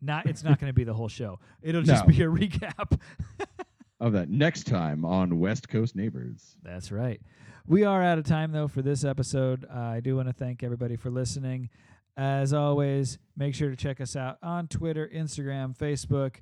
[0.00, 1.38] Not it's not going to be the whole show.
[1.62, 2.12] It'll just No.
[2.12, 2.98] be a recap.
[4.02, 6.56] Of that next time on West Coast Neighbors.
[6.64, 7.20] That's right.
[7.68, 9.64] We are out of time, though, for this episode.
[9.72, 11.70] Uh, I do want to thank everybody for listening.
[12.16, 16.38] As always, make sure to check us out on Twitter, Instagram, Facebook.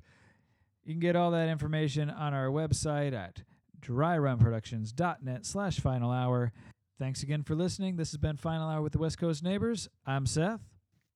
[0.83, 3.43] You can get all that information on our website at
[3.79, 6.51] dryrunproductions.net slash final hour.
[6.97, 7.95] Thanks again for listening.
[7.95, 9.87] This has been Final Hour with the West Coast Neighbors.
[10.07, 10.61] I'm Seth,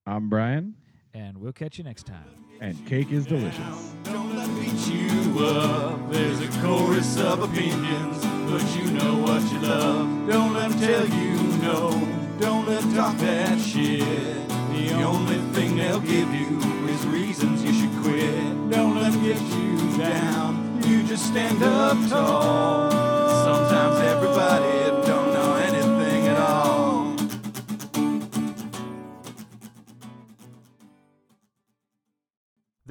[0.05, 0.75] I'm Brian,
[1.11, 2.25] and we'll catch you next time.
[2.61, 3.95] and cake is delicious.
[4.75, 6.11] Beat you up.
[6.11, 8.17] There's a chorus of opinions,
[8.49, 10.27] but you know what you love.
[10.27, 11.91] Don't let 'em tell you no.
[12.39, 14.49] Don't let 'em talk that shit.
[14.73, 18.69] The only thing they'll give you is reasons you should quit.
[18.69, 20.81] Don't let 'em get you down.
[20.85, 23.04] You just stand up tall.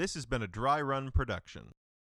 [0.04, 1.72] This has been a dry run production.